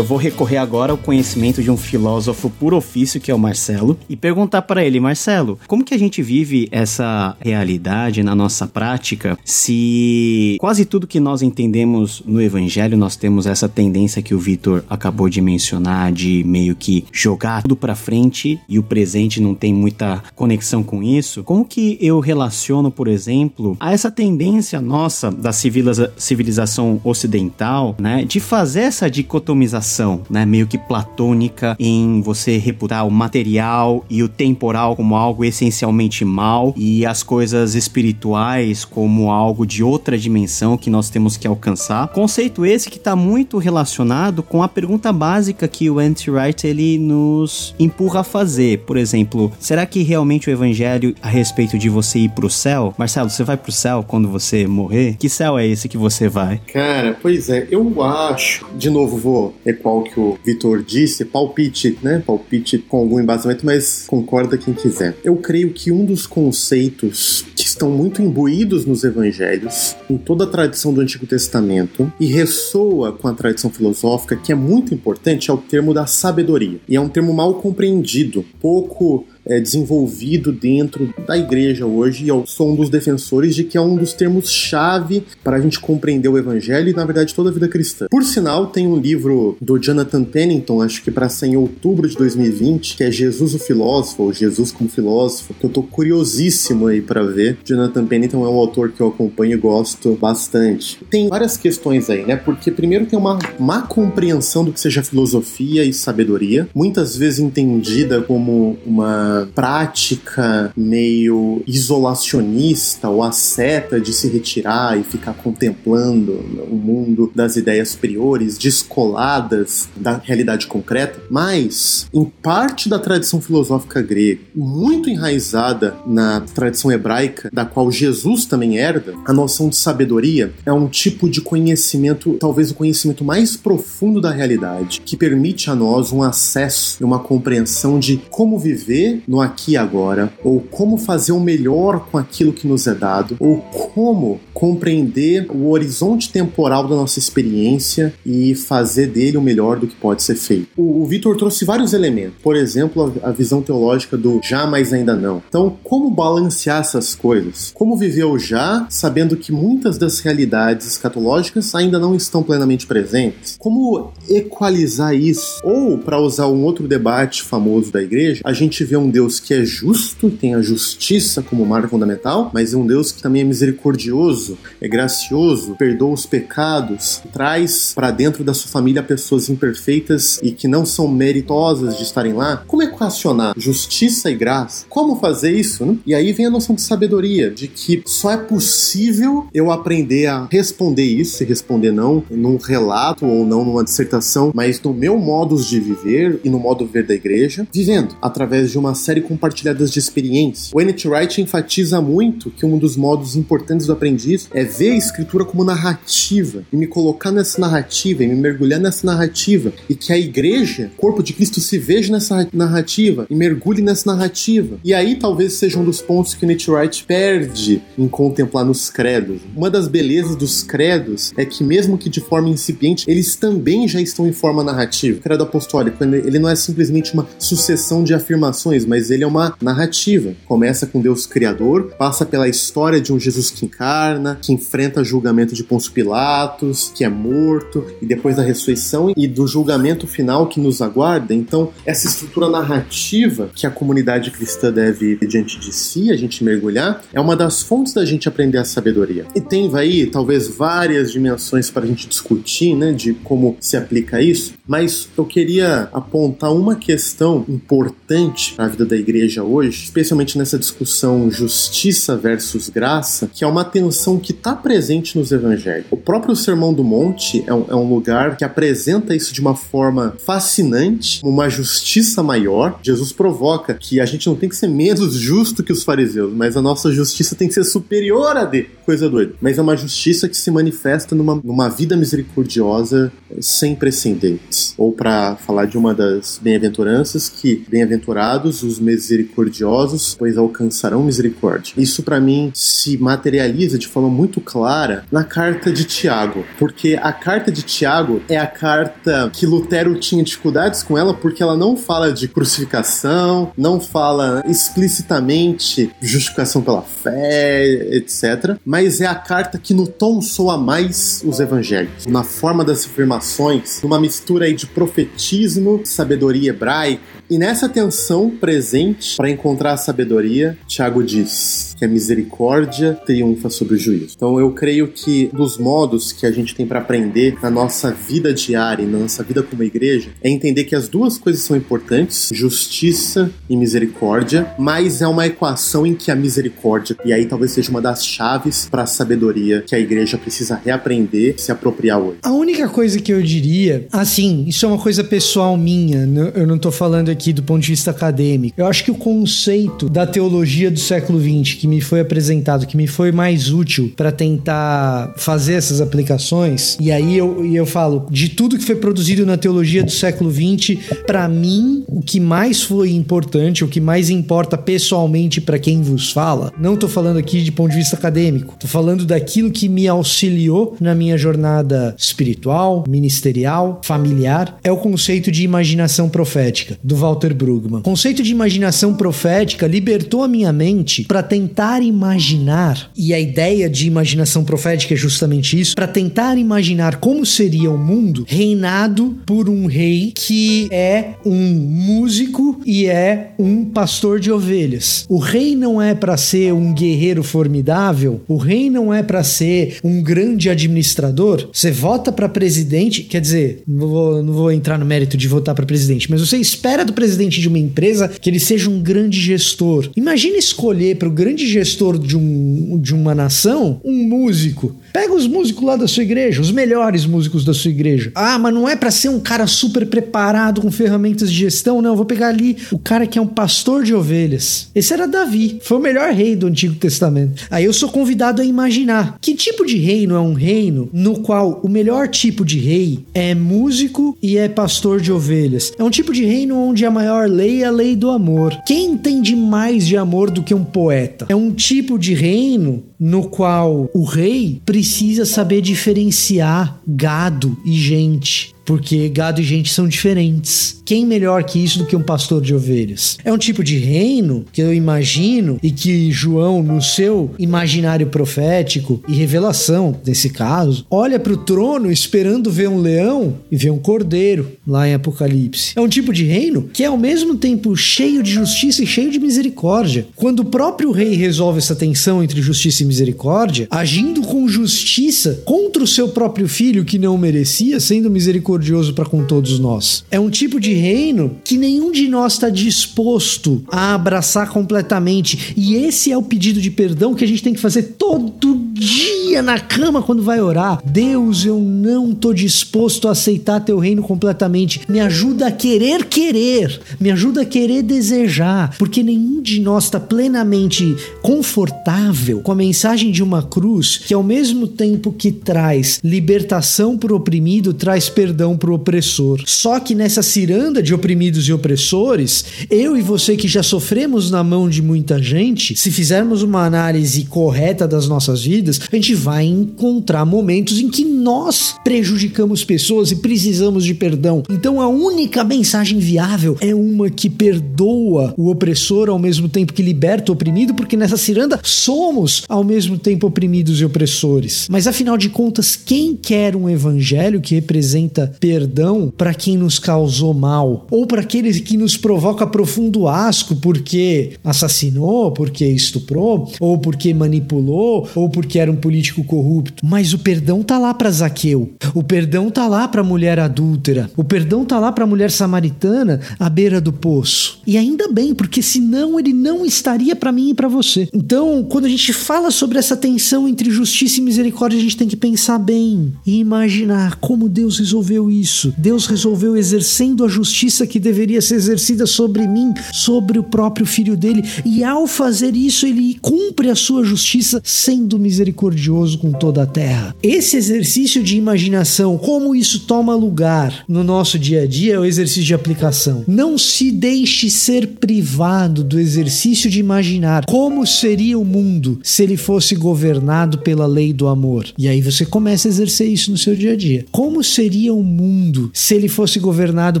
[0.10, 4.16] Vou recorrer agora ao conhecimento de um filósofo por ofício, que é o Marcelo, e
[4.16, 10.56] perguntar para ele, Marcelo, como que a gente vive essa realidade na nossa prática se
[10.58, 15.28] quase tudo que nós entendemos no evangelho nós temos essa tendência que o Vitor acabou
[15.28, 20.24] de mencionar de meio que jogar tudo para frente e o presente não tem muita
[20.34, 21.44] conexão com isso?
[21.44, 28.24] Como que eu relaciono, por exemplo, a essa tendência nossa da civiliza civilização ocidental, né,
[28.24, 34.28] de fazer essa dicotomização né, meio que platônica em você reputar o material e o
[34.28, 40.90] temporal como algo essencialmente mal e as coisas espirituais como algo de outra dimensão que
[40.90, 42.08] nós temos que alcançar.
[42.08, 47.74] Conceito esse que está muito relacionado com a pergunta básica que o Anti-Wright ele nos
[47.78, 48.80] empurra a fazer.
[48.80, 52.94] Por exemplo, será que realmente o evangelho a respeito de você ir pro céu?
[52.96, 55.16] Marcelo, você vai pro céu quando você morrer?
[55.18, 56.60] Que céu é esse que você vai?
[56.72, 59.54] Cara, pois é, eu acho, de novo vou
[60.02, 62.22] que o Vitor disse, palpite, né?
[62.24, 65.16] Palpite com algum embasamento, mas concorda quem quiser.
[65.24, 70.46] Eu creio que um dos conceitos que estão muito imbuídos nos evangelhos, em toda a
[70.46, 75.54] tradição do Antigo Testamento, e ressoa com a tradição filosófica, que é muito importante, é
[75.54, 76.78] o termo da sabedoria.
[76.88, 82.44] E é um termo mal compreendido, pouco é, desenvolvido dentro da igreja hoje, e eu
[82.46, 86.38] sou um dos defensores de que é um dos termos-chave para a gente compreender o
[86.38, 88.06] evangelho e, na verdade, toda a vida cristã.
[88.10, 92.16] Por sinal, tem um livro do Jonathan Pennington, acho que para sair em outubro de
[92.16, 97.00] 2020, que é Jesus o Filósofo, ou Jesus como Filósofo, que eu tô curiosíssimo aí
[97.00, 97.58] para ver.
[97.64, 100.98] Jonathan Pennington é um autor que eu acompanho e gosto bastante.
[101.10, 102.36] Tem várias questões aí, né?
[102.36, 108.22] Porque primeiro tem uma má compreensão do que seja filosofia e sabedoria, muitas vezes entendida
[108.22, 116.32] como uma prática meio isolacionista ou asceta de se retirar e ficar contemplando
[116.70, 124.00] o mundo das ideias superiores, descoladas da realidade concreta, mas em parte da tradição filosófica
[124.02, 130.52] grega, muito enraizada na tradição hebraica, da qual Jesus também herda, a noção de sabedoria
[130.64, 135.74] é um tipo de conhecimento, talvez o conhecimento mais profundo da realidade, que permite a
[135.74, 140.96] nós um acesso e uma compreensão de como viver no aqui e agora, ou como
[140.96, 146.86] fazer o melhor com aquilo que nos é dado, ou como compreender o horizonte temporal
[146.86, 150.68] da nossa experiência e fazer dele o melhor do que pode ser feito.
[150.76, 154.92] O, o Vitor trouxe vários elementos, por exemplo, a, a visão teológica do já, mas
[154.92, 155.42] ainda não.
[155.48, 157.70] Então, como balancear essas coisas?
[157.74, 163.56] Como viver o já, sabendo que muitas das realidades escatológicas ainda não estão plenamente presentes?
[163.58, 165.60] Como equalizar isso?
[165.64, 169.54] Ou, para usar um outro debate famoso da igreja, a gente vê um Deus que
[169.54, 173.44] é justo, tem a justiça como marca fundamental, mas é um Deus que também é
[173.44, 180.52] misericordioso, é gracioso, perdoa os pecados, traz para dentro da sua família pessoas imperfeitas e
[180.52, 182.58] que não são meritosas de estarem lá.
[182.66, 184.86] Como equacionar justiça e graça?
[184.88, 185.84] Como fazer isso?
[185.84, 185.96] Né?
[186.06, 190.46] E aí vem a noção de sabedoria, de que só é possível eu aprender a
[190.50, 195.56] responder isso e responder não num relato ou não numa dissertação, mas no meu modo
[195.56, 199.90] de viver e no modo de ver da igreja, vivendo através de uma série compartilhadas
[199.90, 200.70] de experiência.
[200.74, 201.08] O N.T.
[201.08, 205.64] Wright enfatiza muito que um dos modos importantes do aprendiz é ver a escritura como
[205.64, 210.90] narrativa e me colocar nessa narrativa e me mergulhar nessa narrativa e que a igreja,
[210.96, 214.78] corpo de Cristo, se veja nessa narrativa e mergulhe nessa narrativa.
[214.84, 216.70] E aí talvez seja um dos pontos que o N.T.
[216.70, 219.40] Wright perde em contemplar nos credos.
[219.56, 224.00] Uma das belezas dos credos é que mesmo que de forma incipiente, eles também já
[224.00, 225.18] estão em forma narrativa.
[225.18, 229.54] O credo apostólico, ele não é simplesmente uma sucessão de afirmações, mas ele é uma
[229.62, 230.34] narrativa.
[230.46, 235.54] Começa com Deus Criador, passa pela história de um Jesus que encarna, que enfrenta julgamento
[235.54, 240.58] de Pôncio Pilatos, que é morto, e depois da ressurreição e do julgamento final que
[240.58, 241.32] nos aguarda.
[241.32, 247.00] Então, essa estrutura narrativa que a comunidade cristã deve diante de si, a gente mergulhar,
[247.12, 249.24] é uma das fontes da gente aprender a sabedoria.
[249.36, 254.20] E tem aí, talvez, várias dimensões para a gente discutir, né, de como se aplica
[254.20, 260.38] isso, mas eu queria apontar uma questão importante para a vida da igreja hoje, especialmente
[260.38, 265.86] nessa discussão justiça versus graça, que é uma tensão que está presente nos evangelhos.
[265.90, 269.56] O próprio Sermão do Monte é um, é um lugar que apresenta isso de uma
[269.56, 272.78] forma fascinante, uma justiça maior.
[272.80, 276.56] Jesus provoca que a gente não tem que ser menos justo que os fariseus, mas
[276.56, 279.34] a nossa justiça tem que ser superior a de coisa doida.
[279.40, 284.59] Mas é uma justiça que se manifesta numa, numa vida misericordiosa sem precedentes.
[284.76, 291.74] Ou para falar de uma das bem-aventuranças, que bem-aventurados os misericordiosos, pois alcançarão misericórdia.
[291.76, 297.12] Isso para mim se materializa de forma muito clara na carta de Tiago, porque a
[297.12, 301.76] carta de Tiago é a carta que Lutero tinha dificuldades com ela porque ela não
[301.76, 308.56] fala de crucificação, não fala explicitamente justificação pela fé, etc.
[308.64, 312.06] Mas é a carta que no tom soa mais os evangelhos.
[312.06, 319.16] Na forma das afirmações, numa mistura aí de profetismo, sabedoria hebraica, e nessa tensão presente
[319.16, 324.14] para encontrar a sabedoria, Tiago diz que a misericórdia triunfa sobre o juízo.
[324.16, 328.34] Então eu creio que dos modos que a gente tem para aprender na nossa vida
[328.34, 332.30] diária e na nossa vida como igreja é entender que as duas coisas são importantes,
[332.32, 337.70] justiça e misericórdia, mas é uma equação em que a misericórdia e aí talvez seja
[337.70, 342.18] uma das chaves para a sabedoria que a igreja precisa reaprender, se apropriar hoje.
[342.22, 346.58] A única coisa que eu diria, assim, isso é uma coisa pessoal minha, eu não
[346.58, 348.54] tô falando aqui do ponto de vista acadêmico.
[348.58, 352.76] Eu acho que o conceito da teologia do século XX que me foi apresentado, que
[352.76, 358.28] me foi mais útil para tentar fazer essas aplicações, e aí eu, eu falo, de
[358.28, 362.92] tudo que foi produzido na teologia do século XX, para mim, o que mais foi
[362.92, 367.52] importante, o que mais importa pessoalmente para quem vos fala, não tô falando aqui de
[367.52, 373.80] ponto de vista acadêmico, tô falando daquilo que me auxiliou na minha jornada espiritual, ministerial,
[373.84, 374.19] familiar,
[374.62, 377.80] é o conceito de imaginação profética, do Walter Brueggemann.
[377.80, 383.68] O conceito de imaginação profética libertou a minha mente para tentar imaginar, e a ideia
[383.68, 389.48] de imaginação profética é justamente isso, para tentar imaginar como seria o mundo reinado por
[389.48, 395.04] um rei que é um músico e é um pastor de ovelhas.
[395.08, 399.78] O rei não é para ser um guerreiro formidável, o rei não é para ser
[399.82, 401.48] um grande administrador.
[401.52, 403.88] Você vota para presidente, quer dizer, não
[404.22, 407.48] não vou entrar no mérito de votar para presidente, mas você espera do presidente de
[407.48, 409.90] uma empresa que ele seja um grande gestor.
[409.96, 414.76] Imagina escolher para o grande gestor de, um, de uma nação um músico.
[414.92, 418.10] Pega os músicos lá da sua igreja, os melhores músicos da sua igreja.
[418.14, 421.90] Ah, mas não é para ser um cara super preparado com ferramentas de gestão, não.
[421.90, 424.68] Eu vou pegar ali o cara que é um pastor de ovelhas.
[424.74, 427.46] Esse era Davi, foi o melhor rei do Antigo Testamento.
[427.50, 431.60] Aí eu sou convidado a imaginar que tipo de reino é um reino no qual
[431.62, 435.72] o melhor tipo de rei é músico e é pastor de ovelhas.
[435.78, 438.56] É um tipo de reino onde a maior lei é a lei do amor.
[438.66, 441.26] Quem entende mais de amor do que um poeta?
[441.28, 448.54] É um tipo de reino no qual o rei precisa saber diferenciar gado e gente
[448.70, 450.80] porque gado e gente são diferentes.
[450.84, 453.18] Quem melhor que isso do que um pastor de ovelhas?
[453.24, 459.02] É um tipo de reino que eu imagino e que João, no seu imaginário profético
[459.08, 463.78] e revelação, nesse caso, olha para o trono esperando ver um leão e ver um
[463.78, 465.72] cordeiro lá em Apocalipse.
[465.74, 469.10] É um tipo de reino que é ao mesmo tempo cheio de justiça e cheio
[469.10, 470.06] de misericórdia.
[470.14, 475.82] Quando o próprio rei resolve essa tensão entre justiça e misericórdia, agindo com justiça contra
[475.82, 480.04] o seu próprio filho que não merecia, sendo misericordioso misericordioso para com todos nós.
[480.10, 485.54] É um tipo de reino que nenhum de nós está disposto a abraçar completamente.
[485.56, 489.42] E esse é o pedido de perdão que a gente tem que fazer todo dia
[489.42, 490.80] na cama quando vai orar.
[490.82, 494.80] Deus, eu não tô disposto a aceitar teu reino completamente.
[494.88, 500.00] Me ajuda a querer querer, me ajuda a querer desejar, porque nenhum de nós está
[500.00, 506.96] plenamente confortável com a mensagem de uma cruz que ao mesmo tempo que traz libertação
[506.96, 509.42] para o oprimido, traz perdão para o opressor.
[509.44, 514.42] Só que nessa ciranda de oprimidos e opressores, eu e você que já sofremos na
[514.42, 519.44] mão de muita gente, se fizermos uma análise correta das nossas vidas, a gente vai
[519.46, 524.42] encontrar momentos em que nós prejudicamos pessoas e precisamos de perdão.
[524.50, 529.82] Então a única mensagem viável é uma que perdoa o opressor ao mesmo tempo que
[529.82, 534.66] liberta o oprimido, porque nessa ciranda somos ao mesmo tempo oprimidos e opressores.
[534.70, 540.34] Mas afinal de contas, quem quer um evangelho que representa perdão para quem nos causou
[540.34, 547.12] mal ou para aqueles que nos provoca profundo asco porque assassinou, porque estuprou, ou porque
[547.14, 549.84] manipulou, ou porque era um político corrupto?
[549.84, 551.72] Mas o perdão tá lá para Zaqueu.
[551.94, 554.10] O perdão tá lá para mulher adúltera.
[554.16, 557.60] O perdão tá lá para mulher samaritana à beira do poço.
[557.66, 561.08] E ainda bem, porque senão ele não estaria para mim e para você.
[561.12, 565.08] Então, quando a gente fala sobre essa tensão entre justiça e misericórdia, a gente tem
[565.08, 568.74] que pensar bem e imaginar como Deus resolveu isso.
[568.76, 574.16] Deus resolveu exercendo a justiça que deveria ser exercida sobre mim, sobre o próprio filho
[574.16, 579.66] dele, e ao fazer isso, ele cumpre a sua justiça sendo misericordioso com toda a
[579.66, 580.14] terra.
[580.22, 585.04] Esse exercício de imaginação, como isso toma lugar no nosso dia a dia, é o
[585.04, 586.24] exercício de aplicação.
[586.26, 592.36] Não se deixe ser privado do exercício de imaginar como seria o mundo se ele
[592.36, 594.66] fosse governado pela lei do amor.
[594.78, 597.04] E aí você começa a exercer isso no seu dia a dia.
[597.10, 600.00] Como seria o mundo se ele fosse governado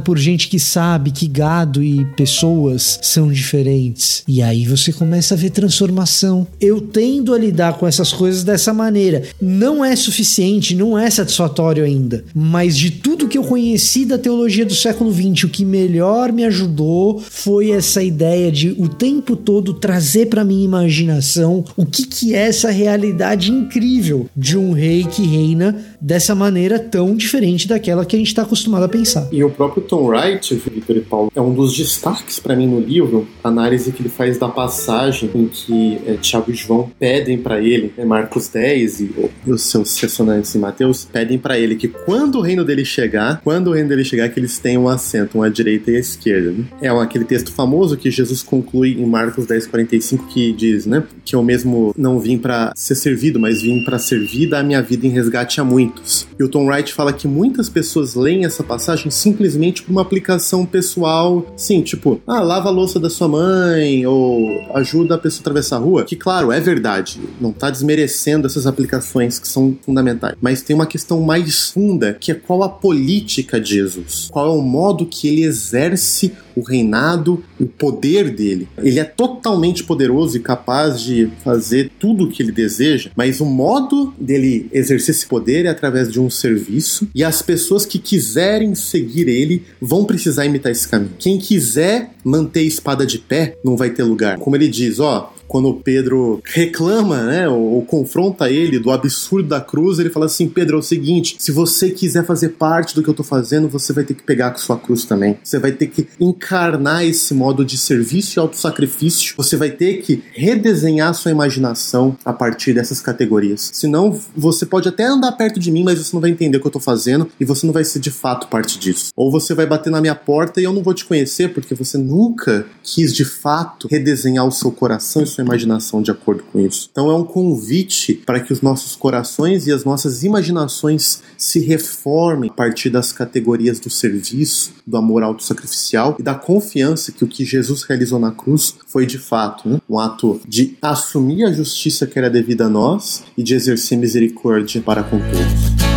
[0.00, 4.22] por gente que sabe que gado e pessoas são diferentes?
[4.26, 6.46] E aí você começa a ver transformação.
[6.60, 9.22] Eu tendo a lidar com essas coisas coisas dessa maneira.
[9.40, 14.64] Não é suficiente, não é satisfatório ainda, mas de tudo que eu conheci da teologia
[14.64, 19.74] do século XX, o que melhor me ajudou foi essa ideia de o tempo todo
[19.74, 25.22] trazer para minha imaginação o que, que é essa realidade incrível de um rei que
[25.22, 29.28] reina dessa maneira tão diferente daquela que a gente está acostumado a pensar.
[29.32, 32.80] E o próprio Tom Wright, Victor e Paulo, é um dos destaques para mim no
[32.80, 37.38] livro, a análise que ele faz da passagem em que é, Tiago e João pedem
[37.38, 39.14] para ele, é Marcos 10 e,
[39.46, 43.40] e os seus ressonantes em Mateus, pedem para ele que quando o reino dele chegar,
[43.42, 46.52] quando o reino dele chegar, que eles tenham um assento, à direita e à esquerda.
[46.52, 46.64] Né?
[46.82, 51.34] É aquele texto famoso que Jesus conclui em Marcos 10, 45, que diz, né, que
[51.34, 55.10] eu mesmo não vim para ser servido, mas vim para servir da minha vida em
[55.10, 56.28] resgate a muitos.
[56.38, 60.66] E o Tom Wright fala que muitas pessoas leem essa passagem simplesmente por uma aplicação
[60.66, 65.42] pessoal, sim, tipo, ah, lava a louça da sua mãe, ou ajuda a pessoa a
[65.42, 68.09] atravessar a rua, que claro, é verdade, não tá desmerecendo
[68.46, 72.68] essas aplicações que são fundamentais, mas tem uma questão mais funda, que é qual a
[72.68, 78.68] política de Jesus, qual é o modo que ele exerce o reinado, o poder dele.
[78.78, 83.46] Ele é totalmente poderoso e capaz de fazer tudo o que ele deseja, mas o
[83.46, 88.74] modo dele exercer esse poder é através de um serviço e as pessoas que quiserem
[88.74, 91.12] seguir ele vão precisar imitar esse caminho.
[91.18, 94.38] Quem quiser manter a espada de pé não vai ter lugar.
[94.38, 99.60] Como ele diz, ó, quando Pedro reclama, né, ou, ou, confronta ele do absurdo da
[99.60, 103.10] cruz, ele fala assim: Pedro, é o seguinte, se você quiser fazer parte do que
[103.10, 105.36] eu tô fazendo, você vai ter que pegar com sua cruz também.
[105.42, 109.34] Você vai ter que encarnar esse modo de serviço e autossacrifício.
[109.36, 113.70] Você vai ter que redesenhar sua imaginação a partir dessas categorias.
[113.72, 116.68] Senão, você pode até andar perto de mim, mas você não vai entender o que
[116.68, 119.10] eu tô fazendo e você não vai ser de fato parte disso.
[119.16, 121.98] Ou você vai bater na minha porta e eu não vou te conhecer porque você
[121.98, 126.88] nunca quis de fato redesenhar o seu coração e sua imaginação de acordo com isso.
[126.90, 132.50] Então é um convite para que os nossos corações e as nossas imaginações se reformem
[132.50, 137.44] a partir das categorias do serviço, do amor autossacrificial e da confiança que o que
[137.44, 139.80] Jesus realizou na cruz foi de fato né?
[139.88, 144.80] um ato de assumir a justiça que era devida a nós e de exercer misericórdia
[144.80, 145.89] para com todos.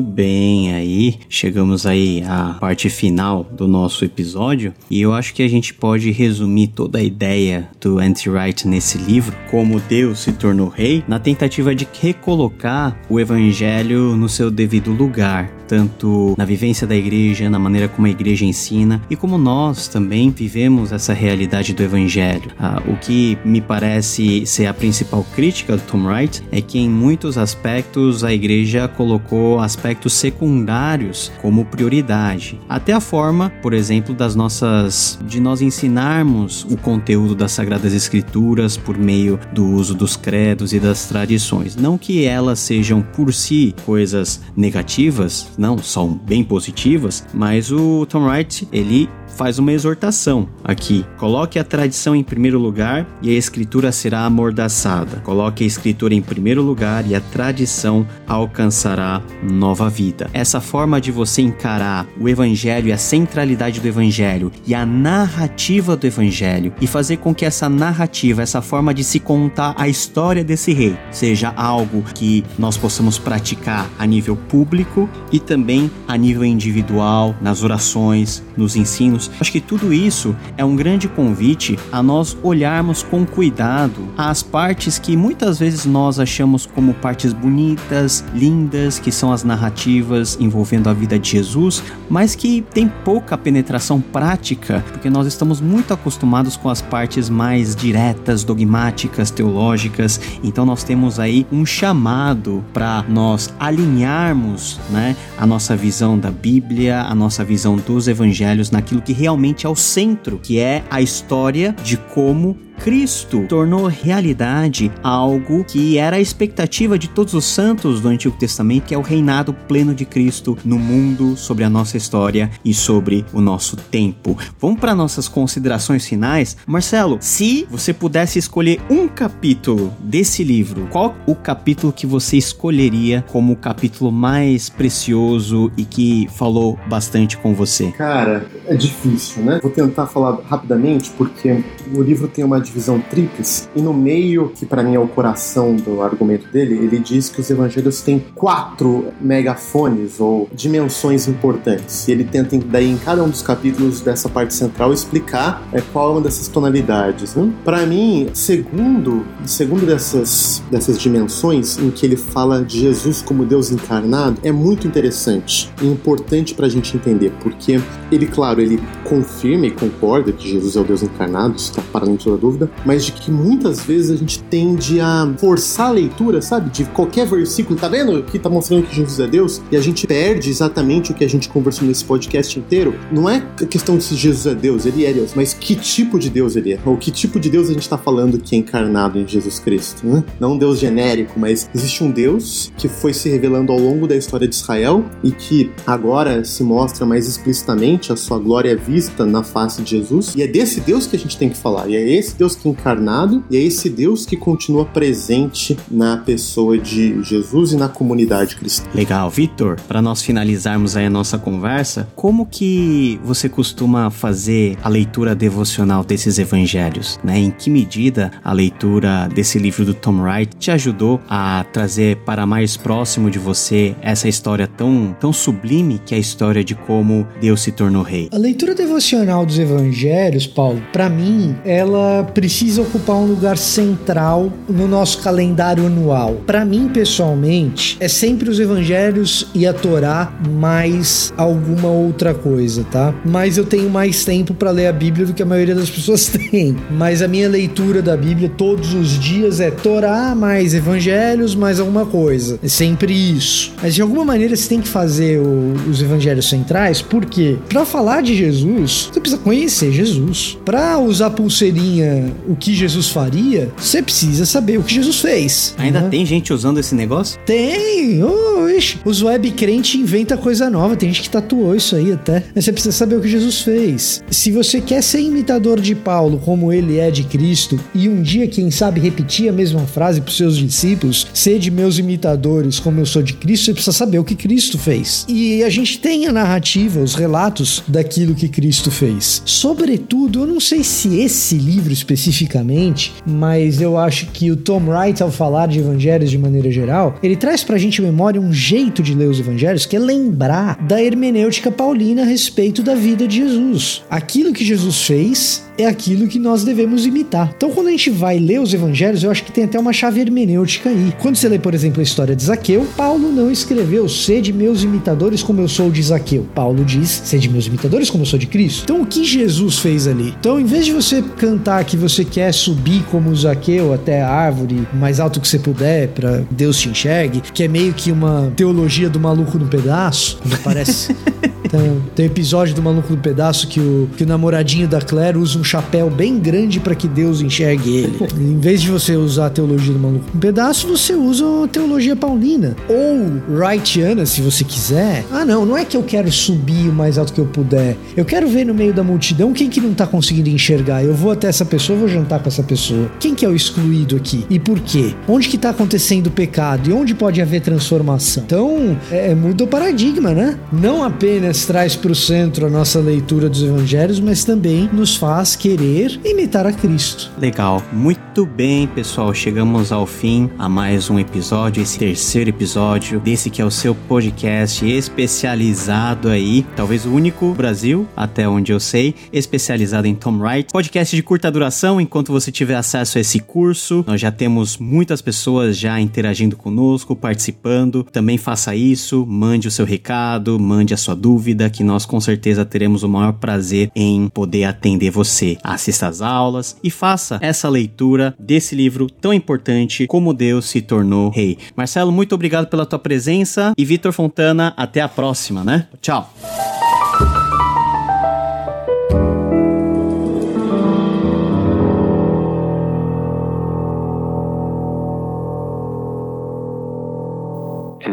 [0.00, 0.63] Bem
[1.04, 1.18] aí.
[1.28, 6.10] Chegamos aí à parte final do nosso episódio e eu acho que a gente pode
[6.10, 11.74] resumir toda a ideia do Anti-Wright nesse livro, como Deus se tornou rei, na tentativa
[11.74, 17.88] de recolocar o evangelho no seu devido lugar, tanto na vivência da igreja, na maneira
[17.88, 22.50] como a igreja ensina e como nós também vivemos essa realidade do evangelho.
[22.58, 26.88] Ah, o que me parece ser a principal crítica do Tom Wright é que em
[26.88, 30.93] muitos aspectos a igreja colocou aspectos secundários
[31.40, 32.60] como prioridade.
[32.68, 38.76] Até a forma, por exemplo, das nossas de nós ensinarmos o conteúdo das sagradas escrituras
[38.76, 41.76] por meio do uso dos credos e das tradições.
[41.76, 48.26] Não que elas sejam por si coisas negativas, não, são bem positivas, mas o Tom
[48.26, 51.04] Wright, ele faz uma exortação aqui.
[51.18, 55.18] Coloque a tradição em primeiro lugar e a escritura será amordaçada.
[55.18, 60.30] Coloque a escritura em primeiro lugar e a tradição alcançará nova vida.
[60.32, 65.96] Essa forma de você encarar o evangelho e a centralidade do evangelho e a narrativa
[65.96, 70.44] do evangelho e fazer com que essa narrativa, essa forma de se contar a história
[70.44, 76.44] desse rei, seja algo que nós possamos praticar a nível público e também a nível
[76.44, 82.36] individual, nas orações, nos ensinos Acho que tudo isso é um grande convite a nós
[82.42, 89.10] olharmos com cuidado as partes que muitas vezes nós achamos como partes bonitas, lindas, que
[89.10, 95.10] são as narrativas envolvendo a vida de Jesus, mas que tem pouca penetração prática, porque
[95.10, 100.20] nós estamos muito acostumados com as partes mais diretas, dogmáticas, teológicas.
[100.42, 107.02] Então nós temos aí um chamado para nós alinharmos, né, a nossa visão da Bíblia,
[107.02, 111.96] a nossa visão dos evangelhos naquilo que realmente ao centro, que é a história de
[111.96, 118.36] como Cristo tornou realidade algo que era a expectativa de todos os santos do Antigo
[118.36, 122.74] Testamento, que é o reinado pleno de Cristo no mundo, sobre a nossa história e
[122.74, 124.36] sobre o nosso tempo.
[124.60, 126.56] Vamos para nossas considerações finais.
[126.66, 133.24] Marcelo, se você pudesse escolher um capítulo desse livro, qual o capítulo que você escolheria
[133.28, 137.92] como o capítulo mais precioso e que falou bastante com você?
[137.92, 139.58] Cara, é difícil, né?
[139.62, 141.62] Vou tentar falar rapidamente porque
[141.94, 145.76] o livro tem uma divisão tríplice, e no meio, que para mim é o coração
[145.76, 152.08] do argumento dele, ele diz que os evangelhos têm quatro megafones ou dimensões importantes.
[152.08, 156.10] E ele tenta, daí, em cada um dos capítulos dessa parte central, explicar é, qual
[156.10, 157.34] é uma dessas tonalidades.
[157.34, 157.52] Né?
[157.64, 163.70] Para mim, segundo, segundo dessas, dessas dimensões, em que ele fala de Jesus como Deus
[163.70, 169.66] encarnado, é muito interessante e importante para a gente entender, porque ele, claro, ele confirma
[169.66, 172.53] e concorda que Jesus é o Deus encarnado, está para além toda dúvida,
[172.84, 176.70] mas de que muitas vezes a gente tende a forçar a leitura, sabe?
[176.70, 179.62] De qualquer versículo, tá vendo que tá mostrando que Jesus é Deus?
[179.70, 182.94] E a gente perde exatamente o que a gente conversou nesse podcast inteiro.
[183.12, 186.18] Não é a questão de se Jesus é Deus, ele é Deus, mas que tipo
[186.18, 186.78] de Deus ele é?
[186.84, 190.06] Ou que tipo de Deus a gente tá falando que é encarnado em Jesus Cristo,
[190.06, 190.24] né?
[190.40, 194.16] Não um Deus genérico, mas existe um Deus que foi se revelando ao longo da
[194.16, 199.42] história de Israel e que agora se mostra mais explicitamente a sua glória vista na
[199.42, 200.34] face de Jesus.
[200.36, 201.88] E é desse Deus que a gente tem que falar.
[201.88, 206.16] E é esse Deus que é encarnado e é esse Deus que continua presente na
[206.18, 208.84] pessoa de Jesus e na comunidade cristã.
[208.94, 209.76] Legal, Vitor.
[209.86, 216.04] Para nós finalizarmos aí a nossa conversa, como que você costuma fazer a leitura devocional
[216.04, 217.38] desses evangelhos, né?
[217.38, 222.44] Em que medida a leitura desse livro do Tom Wright te ajudou a trazer para
[222.44, 227.26] mais próximo de você essa história tão tão sublime que é a história de como
[227.40, 228.28] Deus se tornou rei?
[228.32, 234.88] A leitura devocional dos evangelhos, Paulo, para mim, ela precisa ocupar um lugar central no
[234.88, 236.42] nosso calendário anual.
[236.46, 243.14] Para mim, pessoalmente, é sempre os evangelhos e a Torá mais alguma outra coisa, tá?
[243.24, 246.26] Mas eu tenho mais tempo para ler a Bíblia do que a maioria das pessoas
[246.50, 246.76] tem.
[246.90, 252.06] Mas a minha leitura da Bíblia todos os dias é Torá mais evangelhos mais alguma
[252.06, 252.58] coisa.
[252.62, 253.72] É sempre isso.
[253.80, 258.22] Mas de alguma maneira você tem que fazer o, os evangelhos centrais, porque para falar
[258.22, 260.58] de Jesus, você precisa conhecer Jesus.
[260.64, 265.74] Para usar pulseirinha o que Jesus faria, você precisa saber o que Jesus fez.
[265.78, 266.08] Ainda né?
[266.08, 267.38] tem gente usando esse negócio?
[267.44, 268.22] Tem!
[268.22, 268.98] Oh, ixi.
[269.04, 272.44] Os web crente inventa coisa nova, tem gente que tatuou isso aí até.
[272.54, 274.22] Mas você precisa saber o que Jesus fez.
[274.30, 278.46] Se você quer ser imitador de Paulo como ele é de Cristo, e um dia,
[278.46, 283.06] quem sabe, repetir a mesma frase para os seus discípulos, sede meus imitadores como eu
[283.06, 285.24] sou de Cristo, você precisa saber o que Cristo fez.
[285.28, 289.42] E a gente tem a narrativa, os relatos daquilo que Cristo fez.
[289.44, 295.22] Sobretudo, eu não sei se esse livro especificamente, mas eu acho que o Tom Wright,
[295.22, 299.14] ao falar de evangelhos de maneira geral, ele traz pra gente memória um jeito de
[299.14, 304.02] ler os evangelhos que é lembrar da hermenêutica paulina a respeito da vida de Jesus.
[304.08, 307.52] Aquilo que Jesus fez é aquilo que nós devemos imitar.
[307.56, 310.20] Então, quando a gente vai ler os evangelhos, eu acho que tem até uma chave
[310.20, 311.12] hermenêutica aí.
[311.20, 315.42] Quando você lê, por exemplo, a história de Zaqueu, Paulo não escreveu sede meus imitadores
[315.42, 316.46] como eu sou de Zaqueu.
[316.54, 318.84] Paulo diz sede meus imitadores como eu sou de Cristo.
[318.84, 320.34] Então, o que Jesus fez ali?
[320.38, 324.86] Então, em vez de você cantar que você quer subir como Zaqueu até a árvore
[324.92, 329.08] mais alto que você puder para Deus te enxergue, que é meio que uma teologia
[329.08, 331.14] do maluco no pedaço, parece.
[331.74, 335.58] Então, tem episódio do Maluco no Pedaço que o, que o namoradinho da Claire usa
[335.58, 338.18] um chapéu bem grande para que Deus enxergue ele.
[338.38, 342.14] em vez de você usar a teologia do Maluco no Pedaço, você usa a teologia
[342.14, 342.76] paulina.
[342.88, 345.24] Ou Wrightiana, se você quiser.
[345.32, 347.96] Ah, não, não é que eu quero subir o mais alto que eu puder.
[348.16, 351.02] Eu quero ver no meio da multidão quem que não tá conseguindo enxergar.
[351.02, 353.10] Eu vou até essa pessoa, vou jantar com essa pessoa.
[353.20, 354.44] Quem que é o excluído aqui?
[354.48, 355.14] E por quê?
[355.28, 356.90] Onde que tá acontecendo o pecado?
[356.90, 358.44] E onde pode haver transformação?
[358.44, 360.58] Então, é, muda o paradigma, né?
[360.72, 365.56] Não apenas traz para o centro a nossa leitura dos evangelhos, mas também nos faz
[365.56, 367.30] querer imitar a Cristo.
[367.38, 369.32] Legal, muito bem, pessoal.
[369.34, 373.94] Chegamos ao fim a mais um episódio, esse terceiro episódio desse que é o seu
[373.94, 380.72] podcast especializado aí, talvez o único Brasil, até onde eu sei, especializado em Tom Wright.
[380.72, 385.20] Podcast de curta duração, enquanto você tiver acesso a esse curso, nós já temos muitas
[385.20, 388.04] pessoas já interagindo conosco, participando.
[388.04, 392.64] Também faça isso, mande o seu recado, mande a sua dúvida, que nós com certeza
[392.64, 395.58] teremos o maior prazer em poder atender você.
[395.62, 401.30] Assista às aulas e faça essa leitura desse livro tão importante como Deus se tornou
[401.30, 401.58] rei.
[401.76, 405.86] Marcelo, muito obrigado pela tua presença e Vitor Fontana, até a próxima, né?
[406.00, 406.32] Tchau.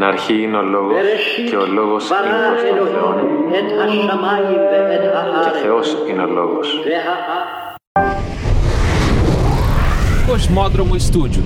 [0.02, 0.96] Εν αρχή είναι ο Λόγος
[1.50, 2.18] και ο Λόγος είναι
[2.50, 3.16] προς τον Θεόν
[5.44, 6.80] και Θεός είναι ο Λόγος.
[10.28, 11.42] Cosmódromo Estúdio.